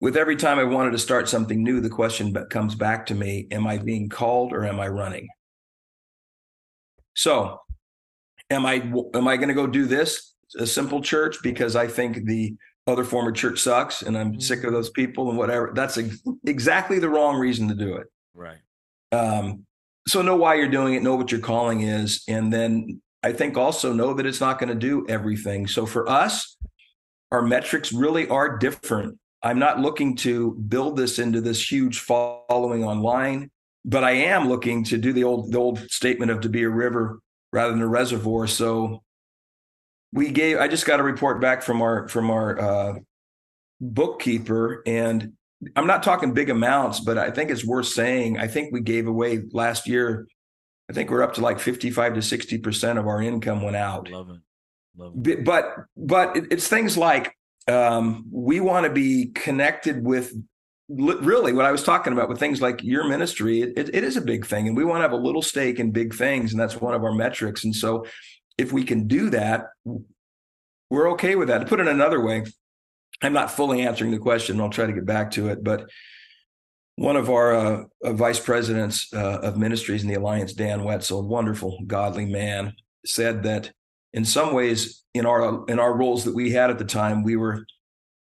With 0.00 0.16
every 0.16 0.36
time 0.36 0.58
I 0.58 0.64
wanted 0.64 0.92
to 0.92 0.98
start 0.98 1.28
something 1.28 1.62
new, 1.62 1.80
the 1.80 1.90
question 1.90 2.34
comes 2.48 2.74
back 2.74 3.06
to 3.06 3.14
me 3.14 3.46
Am 3.50 3.66
I 3.66 3.76
being 3.76 4.08
called 4.08 4.52
or 4.52 4.64
am 4.64 4.80
I 4.80 4.88
running? 4.88 5.28
So, 7.14 7.60
am 8.48 8.64
I 8.64 8.76
am 9.14 9.28
I 9.28 9.36
going 9.36 9.48
to 9.48 9.54
go 9.54 9.66
do 9.66 9.84
this 9.84 10.30
a 10.58 10.66
simple 10.66 11.00
church 11.00 11.36
because 11.42 11.76
I 11.76 11.86
think 11.86 12.24
the 12.24 12.54
other 12.86 13.04
former 13.04 13.32
church 13.32 13.60
sucks 13.60 14.02
and 14.02 14.16
I'm 14.16 14.32
mm-hmm. 14.32 14.40
sick 14.40 14.64
of 14.64 14.72
those 14.72 14.90
people 14.90 15.28
and 15.28 15.38
whatever. 15.38 15.72
That's 15.74 15.98
ex- 15.98 16.22
exactly 16.44 16.98
the 16.98 17.08
wrong 17.08 17.36
reason 17.38 17.68
to 17.68 17.74
do 17.74 17.96
it. 17.96 18.06
Right. 18.34 18.58
Um, 19.12 19.66
so 20.10 20.22
know 20.22 20.36
why 20.36 20.54
you're 20.54 20.68
doing 20.68 20.94
it, 20.94 21.02
know 21.02 21.16
what 21.16 21.30
your 21.30 21.40
calling 21.40 21.82
is, 21.82 22.22
and 22.28 22.52
then 22.52 23.00
I 23.22 23.32
think 23.32 23.56
also 23.56 23.92
know 23.92 24.14
that 24.14 24.26
it's 24.26 24.40
not 24.40 24.58
going 24.58 24.70
to 24.70 24.74
do 24.74 25.06
everything. 25.08 25.66
So 25.66 25.86
for 25.86 26.08
us, 26.08 26.56
our 27.30 27.42
metrics 27.42 27.92
really 27.92 28.28
are 28.28 28.58
different. 28.58 29.18
I'm 29.42 29.58
not 29.58 29.80
looking 29.80 30.16
to 30.16 30.52
build 30.52 30.96
this 30.96 31.18
into 31.18 31.40
this 31.40 31.70
huge 31.70 32.00
following 32.00 32.84
online, 32.84 33.50
but 33.84 34.04
I 34.04 34.12
am 34.12 34.48
looking 34.48 34.84
to 34.84 34.98
do 34.98 35.12
the 35.12 35.24
old 35.24 35.52
the 35.52 35.58
old 35.58 35.78
statement 35.90 36.30
of 36.30 36.40
to 36.42 36.48
be 36.48 36.62
a 36.62 36.68
river 36.68 37.20
rather 37.52 37.72
than 37.72 37.80
a 37.80 37.88
reservoir. 37.88 38.46
So 38.46 39.02
we 40.12 40.30
gave 40.30 40.58
I 40.58 40.68
just 40.68 40.86
got 40.86 41.00
a 41.00 41.04
report 41.04 41.40
back 41.40 41.62
from 41.62 41.80
our 41.80 42.08
from 42.08 42.30
our 42.30 42.60
uh, 42.60 42.94
bookkeeper 43.80 44.82
and 44.86 45.32
I'm 45.76 45.86
not 45.86 46.02
talking 46.02 46.32
big 46.32 46.50
amounts, 46.50 47.00
but 47.00 47.18
I 47.18 47.30
think 47.30 47.50
it's 47.50 47.64
worth 47.64 47.86
saying. 47.86 48.38
I 48.38 48.46
think 48.46 48.72
we 48.72 48.80
gave 48.80 49.06
away 49.06 49.42
last 49.52 49.86
year. 49.86 50.26
I 50.88 50.92
think 50.92 51.10
we're 51.10 51.22
up 51.22 51.34
to 51.34 51.40
like 51.40 51.60
55 51.60 52.14
to 52.14 52.22
60 52.22 52.58
percent 52.58 52.98
of 52.98 53.06
our 53.06 53.22
income 53.22 53.62
went 53.62 53.76
out. 53.76 54.10
Love 54.10 54.30
it. 54.30 54.40
Love 54.96 55.26
it. 55.26 55.44
But 55.44 55.74
but 55.96 56.36
it's 56.50 56.66
things 56.66 56.96
like 56.96 57.36
um, 57.68 58.26
we 58.30 58.60
want 58.60 58.86
to 58.86 58.92
be 58.92 59.26
connected 59.34 60.04
with 60.04 60.32
really 60.88 61.52
what 61.52 61.64
I 61.64 61.72
was 61.72 61.84
talking 61.84 62.12
about 62.12 62.28
with 62.28 62.38
things 62.38 62.60
like 62.60 62.82
your 62.82 63.06
ministry. 63.08 63.60
It, 63.62 63.90
it 63.94 64.02
is 64.02 64.16
a 64.16 64.20
big 64.20 64.46
thing, 64.46 64.66
and 64.66 64.76
we 64.76 64.84
want 64.84 64.98
to 64.98 65.02
have 65.02 65.12
a 65.12 65.16
little 65.16 65.42
stake 65.42 65.78
in 65.78 65.92
big 65.92 66.14
things, 66.14 66.52
and 66.52 66.60
that's 66.60 66.80
one 66.80 66.94
of 66.94 67.04
our 67.04 67.12
metrics. 67.12 67.64
And 67.64 67.74
so, 67.74 68.06
if 68.58 68.72
we 68.72 68.82
can 68.82 69.06
do 69.06 69.30
that, 69.30 69.66
we're 70.90 71.10
okay 71.12 71.36
with 71.36 71.48
that. 71.48 71.58
To 71.58 71.66
put 71.66 71.80
it 71.80 71.86
another 71.86 72.20
way, 72.20 72.44
I'm 73.22 73.32
not 73.32 73.50
fully 73.50 73.82
answering 73.82 74.10
the 74.10 74.18
question. 74.18 74.60
I'll 74.60 74.70
try 74.70 74.86
to 74.86 74.92
get 74.92 75.04
back 75.04 75.30
to 75.32 75.48
it. 75.48 75.62
But 75.62 75.90
one 76.96 77.16
of 77.16 77.30
our 77.30 77.54
uh, 77.54 77.84
uh, 78.04 78.12
vice 78.12 78.40
presidents 78.40 79.08
uh, 79.12 79.40
of 79.40 79.56
ministries 79.56 80.02
in 80.02 80.08
the 80.08 80.16
Alliance, 80.16 80.52
Dan 80.52 80.84
Wetzel, 80.84 81.26
wonderful, 81.26 81.78
godly 81.86 82.26
man, 82.26 82.74
said 83.04 83.42
that 83.44 83.72
in 84.12 84.24
some 84.24 84.54
ways, 84.54 85.02
in 85.14 85.24
our 85.24 85.64
in 85.66 85.78
our 85.78 85.96
roles 85.96 86.24
that 86.24 86.34
we 86.34 86.50
had 86.50 86.70
at 86.70 86.78
the 86.78 86.84
time, 86.84 87.22
we 87.22 87.36
were 87.36 87.64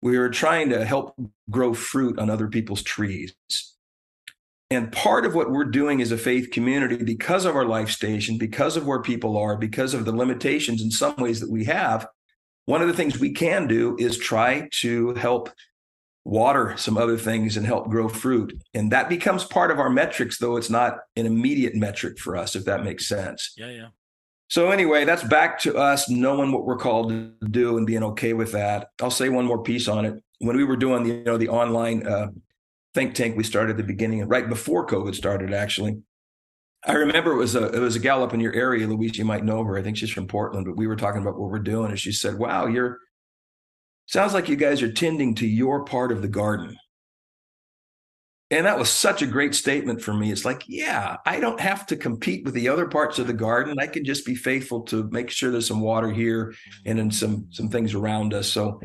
we 0.03 0.19
were 0.19 0.29
trying 0.29 0.69
to 0.71 0.85
help 0.85 1.15
grow 1.51 1.75
fruit 1.75 2.19
on 2.19 2.31
other 2.31 2.49
people's 2.49 2.83
trees. 2.83 3.35
And 4.71 4.93
part 4.93 5.25
of 5.25 5.35
what 5.35 5.51
we're 5.51 5.65
doing 5.65 6.03
as 6.03 6.13
a 6.13 6.19
faith 6.19 6.51
community, 6.51 7.03
because 7.03 7.47
of 7.47 7.57
our 7.57 7.65
life 7.65 7.89
station, 7.91 8.37
because 8.37 8.77
of 8.77 8.87
where 8.87 9.01
people 9.01 9.39
are, 9.39 9.57
because 9.57 9.95
of 9.95 10.05
the 10.05 10.15
limitations 10.15 10.83
in 10.83 10.91
some 10.91 11.17
ways 11.17 11.41
that 11.41 11.51
we 11.51 11.65
have, 11.65 12.07
one 12.69 12.83
of 12.83 12.89
the 12.89 12.93
things 12.93 13.19
we 13.19 13.33
can 13.33 13.67
do 13.67 13.97
is 13.99 14.19
try 14.19 14.69
to 14.71 15.15
help 15.15 15.49
water 16.27 16.75
some 16.77 16.99
other 16.99 17.17
things 17.17 17.57
and 17.57 17.65
help 17.65 17.89
grow 17.89 18.11
fruit. 18.11 18.53
And 18.75 18.93
that 18.93 19.09
becomes 19.09 19.43
part 19.43 19.71
of 19.71 19.79
our 19.79 19.89
metrics, 19.89 20.37
though 20.37 20.59
it's 20.59 20.69
not 20.69 20.99
an 21.17 21.25
immediate 21.25 21.75
metric 21.75 22.19
for 22.19 22.37
us, 22.37 22.55
if 22.55 22.67
that 22.67 22.85
makes 22.85 23.09
sense. 23.09 23.55
Yeah, 23.57 23.71
yeah. 23.71 23.87
So 24.49 24.71
anyway, 24.71 25.07
that's 25.07 25.25
back 25.25 25.59
to 25.61 25.79
us 25.79 26.11
knowing 26.11 26.53
what 26.53 26.67
we're 26.67 26.77
called 26.77 27.09
to 27.09 27.33
do 27.49 27.79
and 27.79 27.87
being 27.87 28.05
okay 28.05 28.35
with 28.35 28.53
that. 28.53 28.89
I'll 29.01 29.11
say 29.11 29.31
one 29.31 29.47
more 29.47 29.63
piece 29.63 29.89
on 29.89 30.05
it. 30.05 30.23
When 30.41 30.55
we 30.55 30.65
were 30.65 30.77
doing 30.77 31.05
the, 31.05 31.15
you 31.15 31.25
know, 31.25 31.39
the 31.39 31.49
online 31.49 32.07
uh, 32.07 32.29
think 32.93 33.15
tank 33.15 33.35
we 33.35 33.45
started 33.45 33.71
at 33.71 33.77
the 33.79 33.83
beginning, 33.83 34.29
right 34.29 34.47
before 34.47 34.87
COVID 34.87 35.15
started, 35.15 35.55
actually, 35.55 36.03
I 36.87 36.93
remember 36.93 37.33
it 37.33 37.37
was 37.37 37.55
a 37.55 37.67
it 37.73 37.81
was 37.81 37.97
a 37.97 38.01
gal 38.01 38.23
up 38.23 38.35
in 38.35 38.41
your 38.41 38.55
area, 38.55 38.87
Luis. 38.87 39.19
You 39.19 39.25
might 39.25 39.45
know 39.45 39.65
her. 39.65 39.77
I 39.77 39.83
think 39.83 39.97
she's 39.97 40.11
from 40.11 40.29
Portland, 40.29 40.67
but 40.67 40.77
we 40.77 40.87
were 40.87 40.97
talking 40.97 41.21
about 41.21 41.39
what 41.39 41.51
we're 41.51 41.59
doing, 41.59 41.91
and 41.91 41.99
she 41.99 42.13
said, 42.13 42.39
"Wow, 42.39 42.67
you're 42.67 42.99
sounds 44.07 44.33
like 44.33 44.49
you 44.49 44.57
guys 44.57 44.81
are 44.83 44.93
tending 44.93 45.35
to 45.37 45.47
your 45.47 45.85
part 45.85 46.13
of 46.13 46.23
the 46.23 46.29
garden." 46.29 46.77
And 48.51 48.65
that 48.65 48.79
was 48.79 48.89
such 48.89 49.21
a 49.21 49.27
great 49.27 49.55
statement 49.55 50.01
for 50.01 50.15
me. 50.15 50.33
It's 50.33 50.47
like, 50.47 50.65
yeah, 50.67 51.19
I 51.27 51.39
don't 51.39 51.61
have 51.61 51.85
to 51.89 51.97
compete 51.97 52.47
with 52.47 52.55
the 52.55 52.71
other 52.71 52.87
parts 52.87 53.19
of 53.19 53.27
the 53.27 53.35
garden. 53.35 53.77
I 53.79 53.87
can 53.87 54.07
just 54.07 54.25
be 54.25 54.35
faithful 54.35 54.81
to 54.85 55.07
make 55.11 55.29
sure 55.29 55.51
there's 55.51 55.69
some 55.69 55.83
water 55.83 56.11
here 56.11 56.55
and 56.87 56.99
then 56.99 57.11
some 57.11 57.49
some 57.51 57.69
things 57.69 57.93
around 57.93 58.33
us. 58.33 58.49
So 58.49 58.81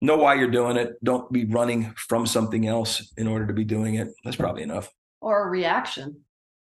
know 0.00 0.16
why 0.16 0.34
you're 0.34 0.50
doing 0.50 0.76
it. 0.78 0.94
Don't 1.04 1.30
be 1.30 1.44
running 1.44 1.94
from 2.08 2.26
something 2.26 2.66
else 2.66 3.12
in 3.16 3.28
order 3.28 3.46
to 3.46 3.52
be 3.52 3.64
doing 3.64 3.96
it. 3.96 4.08
That's 4.24 4.36
probably 4.36 4.62
enough. 4.62 4.90
Or 5.20 5.46
a 5.46 5.50
reaction. 5.50 6.22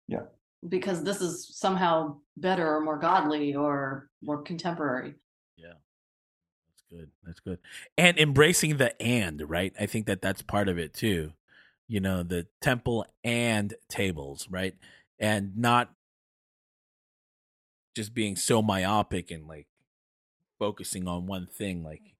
Yeah 0.08 0.22
because 0.68 1.02
this 1.02 1.20
is 1.20 1.48
somehow 1.56 2.16
better 2.36 2.76
or 2.76 2.80
more 2.80 2.98
godly 2.98 3.54
or 3.54 4.08
more 4.22 4.42
contemporary. 4.42 5.14
Yeah. 5.56 5.74
That's 6.68 6.82
good. 6.90 7.10
That's 7.24 7.40
good. 7.40 7.58
And 7.98 8.18
embracing 8.18 8.76
the 8.76 9.00
and, 9.00 9.48
right? 9.48 9.72
I 9.78 9.86
think 9.86 10.06
that 10.06 10.22
that's 10.22 10.42
part 10.42 10.68
of 10.68 10.78
it 10.78 10.94
too. 10.94 11.32
You 11.86 12.00
know, 12.00 12.22
the 12.22 12.46
temple 12.60 13.06
and 13.22 13.74
tables, 13.88 14.48
right? 14.50 14.74
And 15.18 15.56
not 15.56 15.90
just 17.94 18.14
being 18.14 18.36
so 18.36 18.62
myopic 18.62 19.30
and 19.30 19.46
like 19.46 19.66
focusing 20.58 21.06
on 21.06 21.26
one 21.26 21.46
thing, 21.46 21.84
like 21.84 22.14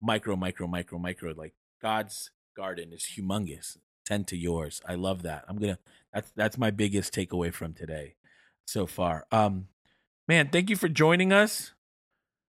micro, 0.00 0.34
micro, 0.34 0.66
micro, 0.66 0.98
micro. 0.98 1.34
Like 1.36 1.54
God's 1.80 2.30
garden 2.56 2.92
is 2.92 3.10
humongous. 3.18 3.76
Tend 4.04 4.26
to 4.28 4.36
yours. 4.36 4.80
I 4.86 4.96
love 4.96 5.22
that. 5.22 5.44
I'm 5.48 5.58
gonna 5.58 5.78
that's 6.12 6.30
that's 6.34 6.58
my 6.58 6.70
biggest 6.70 7.14
takeaway 7.14 7.52
from 7.52 7.72
today 7.74 8.16
so 8.64 8.86
far. 8.86 9.26
Um, 9.30 9.68
man, 10.26 10.48
thank 10.50 10.70
you 10.70 10.76
for 10.76 10.88
joining 10.88 11.32
us. 11.32 11.72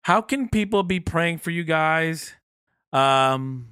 How 0.02 0.20
can 0.20 0.48
people 0.48 0.82
be 0.82 1.00
praying 1.00 1.38
for 1.38 1.50
you 1.50 1.64
guys 1.64 2.34
um, 2.92 3.68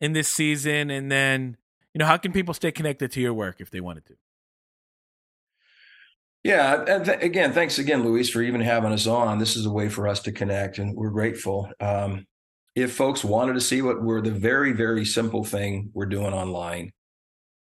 in 0.00 0.12
this 0.12 0.28
season, 0.28 0.90
and 0.90 1.10
then 1.10 1.56
you 1.94 1.98
know 1.98 2.06
how 2.06 2.16
can 2.16 2.32
people 2.32 2.54
stay 2.54 2.72
connected 2.72 3.12
to 3.12 3.20
your 3.20 3.34
work 3.34 3.60
if 3.60 3.70
they 3.70 3.80
wanted 3.80 4.06
to? 4.06 4.14
Yeah, 6.42 6.84
and 6.88 7.04
th- 7.04 7.22
again, 7.22 7.52
thanks 7.52 7.78
again, 7.78 8.02
Luis, 8.02 8.30
for 8.30 8.40
even 8.40 8.62
having 8.62 8.92
us 8.92 9.06
on. 9.06 9.38
This 9.38 9.56
is 9.56 9.66
a 9.66 9.70
way 9.70 9.88
for 9.88 10.08
us 10.08 10.20
to 10.20 10.32
connect, 10.32 10.78
and 10.78 10.96
we're 10.96 11.10
grateful. 11.10 11.70
Um, 11.80 12.26
if 12.74 12.94
folks 12.94 13.22
wanted 13.22 13.54
to 13.54 13.60
see 13.60 13.82
what 13.82 14.02
we're 14.02 14.22
the 14.22 14.30
very, 14.30 14.72
very 14.72 15.04
simple 15.04 15.44
thing 15.44 15.90
we're 15.92 16.06
doing 16.06 16.32
online, 16.32 16.92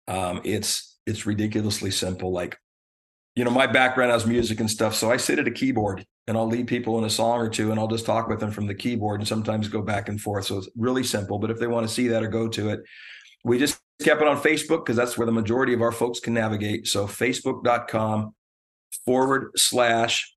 um, 0.09 0.41
it's 0.45 0.99
it's 1.07 1.27
ridiculously 1.27 1.91
simple. 1.91 2.33
Like, 2.33 2.59
you 3.35 3.45
know, 3.45 3.51
my 3.51 3.67
background 3.67 4.13
has 4.13 4.27
music 4.27 4.61
and 4.61 4.71
stuff. 4.71 4.95
So 4.95 5.11
I 5.11 5.17
sit 5.17 5.39
at 5.39 5.49
a 5.49 5.51
keyboard 5.51 6.05
and 6.27 6.37
I'll 6.37 6.47
lead 6.47 6.67
people 6.69 6.99
in 6.99 7.05
a 7.05 7.11
song 7.11 7.41
or 7.41 7.49
two 7.49 7.71
and 7.71 7.81
I'll 7.81 7.89
just 7.89 8.07
talk 8.07 8.29
with 8.29 8.41
them 8.41 8.51
from 8.51 8.67
the 8.67 8.75
keyboard 8.75 9.21
and 9.21 9.29
sometimes 9.29 9.69
go 9.69 9.83
back 9.83 10.09
and 10.09 10.21
forth. 10.21 10.47
So 10.47 10.59
it's 10.59 10.69
really 10.77 11.03
simple. 11.03 11.39
But 11.39 11.51
if 11.51 11.59
they 11.59 11.67
want 11.67 11.87
to 11.87 11.93
see 11.93 12.09
that 12.09 12.23
or 12.23 12.29
go 12.29 12.49
to 12.49 12.71
it, 12.71 12.81
we 13.45 13.59
just 13.59 13.81
kept 14.03 14.23
it 14.23 14.29
on 14.29 14.41
Facebook 14.41 14.85
because 14.85 14.97
that's 14.97 15.19
where 15.19 15.27
the 15.27 15.33
majority 15.33 15.73
of 15.73 15.83
our 15.83 15.93
folks 15.93 16.21
can 16.21 16.35
navigate. 16.35 16.87
So 16.87 17.07
facebook.com 17.07 18.35
forward 19.05 19.51
slash 19.57 20.33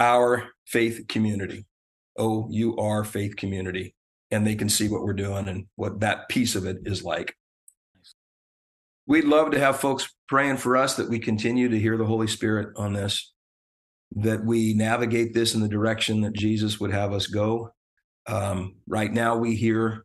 our 0.00 0.48
faith 0.66 1.06
community. 1.08 1.66
O 2.18 2.48
U 2.50 2.76
R 2.76 3.04
faith 3.04 3.36
community. 3.36 3.94
And 4.30 4.46
they 4.46 4.56
can 4.56 4.68
see 4.68 4.88
what 4.88 5.02
we're 5.02 5.12
doing 5.12 5.48
and 5.48 5.66
what 5.76 6.00
that 6.00 6.28
piece 6.28 6.56
of 6.56 6.66
it 6.66 6.78
is 6.84 7.04
like 7.04 7.34
we'd 9.08 9.24
love 9.24 9.50
to 9.50 9.58
have 9.58 9.80
folks 9.80 10.14
praying 10.28 10.58
for 10.58 10.76
us 10.76 10.94
that 10.96 11.08
we 11.08 11.18
continue 11.18 11.68
to 11.68 11.78
hear 11.78 11.96
the 11.96 12.04
Holy 12.04 12.28
Spirit 12.28 12.68
on 12.76 12.92
this, 12.92 13.32
that 14.12 14.44
we 14.44 14.74
navigate 14.74 15.34
this 15.34 15.54
in 15.54 15.60
the 15.60 15.68
direction 15.68 16.20
that 16.20 16.34
Jesus 16.34 16.78
would 16.78 16.92
have 16.92 17.12
us 17.12 17.26
go. 17.26 17.72
Um, 18.26 18.76
right 18.86 19.10
now, 19.10 19.36
we 19.36 19.56
hear 19.56 20.04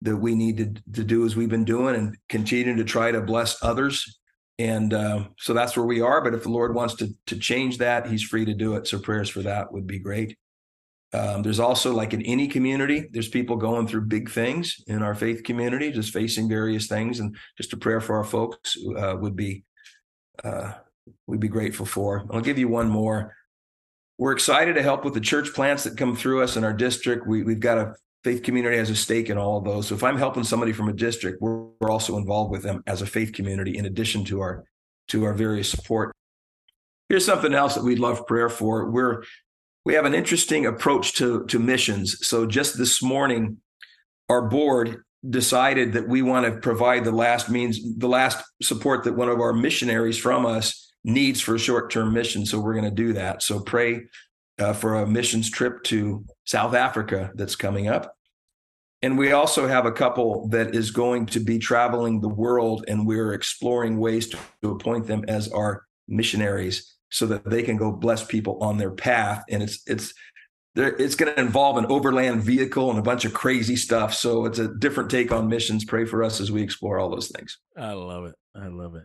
that 0.00 0.16
we 0.16 0.34
need 0.34 0.56
to, 0.56 0.82
to 0.94 1.04
do 1.04 1.26
as 1.26 1.36
we've 1.36 1.48
been 1.50 1.64
doing 1.64 1.94
and 1.94 2.16
continue 2.28 2.74
to 2.74 2.84
try 2.84 3.12
to 3.12 3.20
bless 3.20 3.62
others. 3.62 4.18
And 4.58 4.94
uh, 4.94 5.24
so 5.38 5.52
that's 5.52 5.76
where 5.76 5.86
we 5.86 6.00
are. 6.00 6.22
But 6.22 6.34
if 6.34 6.44
the 6.44 6.48
Lord 6.48 6.74
wants 6.74 6.94
to 6.96 7.14
to 7.26 7.38
change 7.38 7.78
that, 7.78 8.08
He's 8.08 8.22
free 8.22 8.44
to 8.44 8.54
do 8.54 8.74
it. 8.74 8.88
So 8.88 8.98
prayers 8.98 9.28
for 9.28 9.42
that 9.42 9.72
would 9.72 9.86
be 9.86 9.98
great. 9.98 10.36
Um, 11.14 11.42
there's 11.42 11.60
also, 11.60 11.94
like 11.94 12.12
in 12.12 12.22
any 12.22 12.48
community, 12.48 13.08
there's 13.10 13.28
people 13.28 13.56
going 13.56 13.86
through 13.86 14.02
big 14.02 14.30
things 14.30 14.82
in 14.86 15.02
our 15.02 15.14
faith 15.14 15.42
community, 15.42 15.90
just 15.90 16.12
facing 16.12 16.48
various 16.48 16.86
things, 16.86 17.20
and 17.20 17.34
just 17.56 17.72
a 17.72 17.78
prayer 17.78 18.00
for 18.00 18.16
our 18.16 18.24
folks 18.24 18.76
uh, 18.96 19.16
would 19.18 19.34
be 19.34 19.64
uh, 20.44 20.72
we'd 21.26 21.40
be 21.40 21.48
grateful 21.48 21.86
for. 21.86 22.26
I'll 22.30 22.40
give 22.40 22.58
you 22.58 22.68
one 22.68 22.88
more. 22.88 23.34
We're 24.18 24.32
excited 24.32 24.74
to 24.74 24.82
help 24.82 25.04
with 25.04 25.14
the 25.14 25.20
church 25.20 25.54
plants 25.54 25.84
that 25.84 25.96
come 25.96 26.14
through 26.14 26.42
us 26.42 26.56
in 26.56 26.64
our 26.64 26.72
district. 26.74 27.26
We, 27.26 27.42
we've 27.42 27.60
got 27.60 27.78
a 27.78 27.94
faith 28.24 28.42
community 28.42 28.76
has 28.76 28.90
a 28.90 28.96
stake 28.96 29.30
in 29.30 29.38
all 29.38 29.58
of 29.58 29.64
those. 29.64 29.86
So 29.86 29.94
if 29.94 30.02
I'm 30.02 30.16
helping 30.16 30.44
somebody 30.44 30.72
from 30.72 30.88
a 30.88 30.92
district, 30.92 31.40
we're, 31.40 31.68
we're 31.80 31.90
also 31.90 32.16
involved 32.16 32.50
with 32.50 32.62
them 32.62 32.82
as 32.86 33.00
a 33.00 33.06
faith 33.06 33.32
community 33.32 33.78
in 33.78 33.86
addition 33.86 34.24
to 34.26 34.40
our 34.40 34.64
to 35.08 35.24
our 35.24 35.32
various 35.32 35.70
support. 35.70 36.14
Here's 37.08 37.24
something 37.24 37.54
else 37.54 37.74
that 37.74 37.84
we'd 37.84 37.98
love 37.98 38.26
prayer 38.26 38.50
for. 38.50 38.90
We're 38.90 39.22
we 39.88 39.94
have 39.94 40.04
an 40.04 40.14
interesting 40.14 40.66
approach 40.66 41.14
to 41.14 41.46
to 41.46 41.58
missions. 41.58 42.26
So 42.26 42.46
just 42.46 42.76
this 42.76 43.02
morning, 43.02 43.56
our 44.28 44.42
board 44.42 45.02
decided 45.28 45.94
that 45.94 46.06
we 46.06 46.20
want 46.20 46.44
to 46.44 46.60
provide 46.60 47.04
the 47.04 47.18
last 47.26 47.48
means, 47.48 47.80
the 47.96 48.06
last 48.06 48.44
support 48.62 49.02
that 49.04 49.16
one 49.16 49.30
of 49.30 49.40
our 49.40 49.54
missionaries 49.54 50.18
from 50.18 50.44
us 50.44 50.92
needs 51.04 51.40
for 51.40 51.54
a 51.54 51.58
short 51.58 51.90
term 51.90 52.12
mission. 52.12 52.44
So 52.44 52.60
we're 52.60 52.74
going 52.74 52.94
to 52.96 53.02
do 53.06 53.14
that. 53.14 53.42
So 53.42 53.60
pray 53.60 54.02
uh, 54.58 54.74
for 54.74 54.96
a 54.96 55.06
missions 55.06 55.50
trip 55.50 55.82
to 55.84 56.22
South 56.44 56.74
Africa 56.74 57.30
that's 57.34 57.56
coming 57.56 57.88
up. 57.88 58.14
and 59.00 59.16
we 59.16 59.32
also 59.32 59.66
have 59.68 59.86
a 59.86 59.92
couple 59.92 60.48
that 60.48 60.74
is 60.74 60.90
going 60.90 61.24
to 61.26 61.40
be 61.40 61.58
traveling 61.58 62.20
the 62.20 62.28
world, 62.28 62.84
and 62.88 63.06
we're 63.06 63.32
exploring 63.32 63.98
ways 63.98 64.28
to, 64.28 64.38
to 64.62 64.72
appoint 64.72 65.06
them 65.06 65.24
as 65.28 65.48
our 65.52 65.84
missionaries 66.08 66.97
so 67.10 67.26
that 67.26 67.48
they 67.48 67.62
can 67.62 67.76
go 67.76 67.92
bless 67.92 68.24
people 68.24 68.58
on 68.60 68.78
their 68.78 68.90
path. 68.90 69.44
And 69.48 69.62
it's 69.62 69.82
it's 69.86 70.14
it's 70.76 71.16
going 71.16 71.34
to 71.34 71.40
involve 71.40 71.76
an 71.76 71.86
overland 71.86 72.42
vehicle 72.42 72.90
and 72.90 72.98
a 72.98 73.02
bunch 73.02 73.24
of 73.24 73.34
crazy 73.34 73.74
stuff. 73.74 74.14
So 74.14 74.44
it's 74.44 74.58
a 74.58 74.68
different 74.68 75.10
take 75.10 75.32
on 75.32 75.48
missions. 75.48 75.84
Pray 75.84 76.04
for 76.04 76.22
us 76.22 76.40
as 76.40 76.52
we 76.52 76.62
explore 76.62 76.98
all 76.98 77.10
those 77.10 77.28
things. 77.28 77.58
I 77.76 77.92
love 77.92 78.26
it. 78.26 78.36
I 78.54 78.68
love 78.68 78.94
it. 78.94 79.04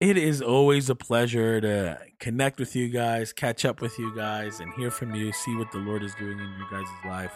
It 0.00 0.16
is 0.16 0.40
always 0.42 0.90
a 0.90 0.94
pleasure 0.94 1.60
to 1.60 1.98
connect 2.20 2.60
with 2.60 2.76
you 2.76 2.88
guys, 2.88 3.32
catch 3.32 3.64
up 3.64 3.80
with 3.80 3.98
you 3.98 4.14
guys, 4.14 4.60
and 4.60 4.72
hear 4.74 4.92
from 4.92 5.14
you, 5.14 5.32
see 5.32 5.56
what 5.56 5.72
the 5.72 5.78
Lord 5.78 6.04
is 6.04 6.14
doing 6.14 6.38
in 6.38 6.54
your 6.56 6.70
guys' 6.70 6.86
life. 7.04 7.32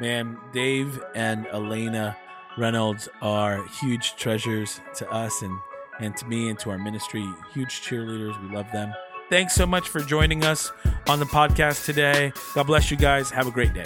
Man, 0.00 0.36
Dave 0.52 1.00
and 1.14 1.46
Elena 1.48 2.16
Reynolds 2.58 3.08
are 3.20 3.64
huge 3.80 4.16
treasures 4.16 4.80
to 4.96 5.08
us 5.10 5.42
and, 5.42 5.56
and 6.00 6.16
to 6.16 6.26
me 6.26 6.50
and 6.50 6.58
to 6.60 6.70
our 6.70 6.78
ministry. 6.78 7.24
Huge 7.54 7.82
cheerleaders. 7.82 8.40
We 8.42 8.54
love 8.54 8.66
them. 8.72 8.92
Thanks 9.32 9.54
so 9.54 9.64
much 9.64 9.88
for 9.88 10.00
joining 10.00 10.44
us 10.44 10.70
on 11.08 11.18
the 11.18 11.24
podcast 11.24 11.86
today. 11.86 12.34
God 12.54 12.64
bless 12.64 12.90
you 12.90 12.98
guys. 12.98 13.30
Have 13.30 13.46
a 13.46 13.50
great 13.50 13.72
day. 13.72 13.82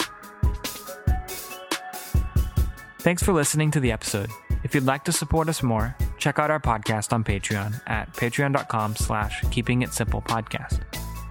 Thanks 2.99 3.23
for 3.23 3.31
listening 3.31 3.71
to 3.71 3.79
the 3.79 3.93
episode. 3.93 4.29
If 4.65 4.75
you'd 4.75 4.83
like 4.83 5.05
to 5.05 5.13
support 5.13 5.47
us 5.47 5.63
more, 5.63 5.95
check 6.17 6.37
out 6.37 6.51
our 6.51 6.59
podcast 6.59 7.13
on 7.13 7.23
Patreon 7.23 7.79
at 7.87 8.11
patreon.com 8.11 8.97
slash 8.97 9.41
keeping 9.49 9.83
it 9.83 9.93
simple 9.93 10.21
podcast. 10.21 10.81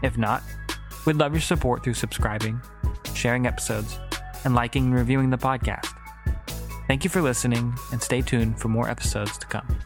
If 0.03 0.17
not, 0.17 0.43
we'd 1.05 1.17
love 1.17 1.35
your 1.35 1.43
support 1.43 1.85
through 1.85 1.93
subscribing, 1.93 2.59
sharing 3.13 3.47
episodes, 3.47 3.99
and 4.45 4.55
liking 4.55 4.87
and 4.87 4.95
reviewing 4.95 5.29
the 5.29 5.37
podcast. 5.37 5.93
Thank 6.87 7.05
you 7.05 7.11
for 7.11 7.21
listening, 7.21 7.75
and 7.93 8.03
stay 8.03 8.23
tuned 8.23 8.59
for 8.59 8.69
more 8.69 8.89
episodes 8.89 9.37
to 9.37 9.47
come. 9.47 9.79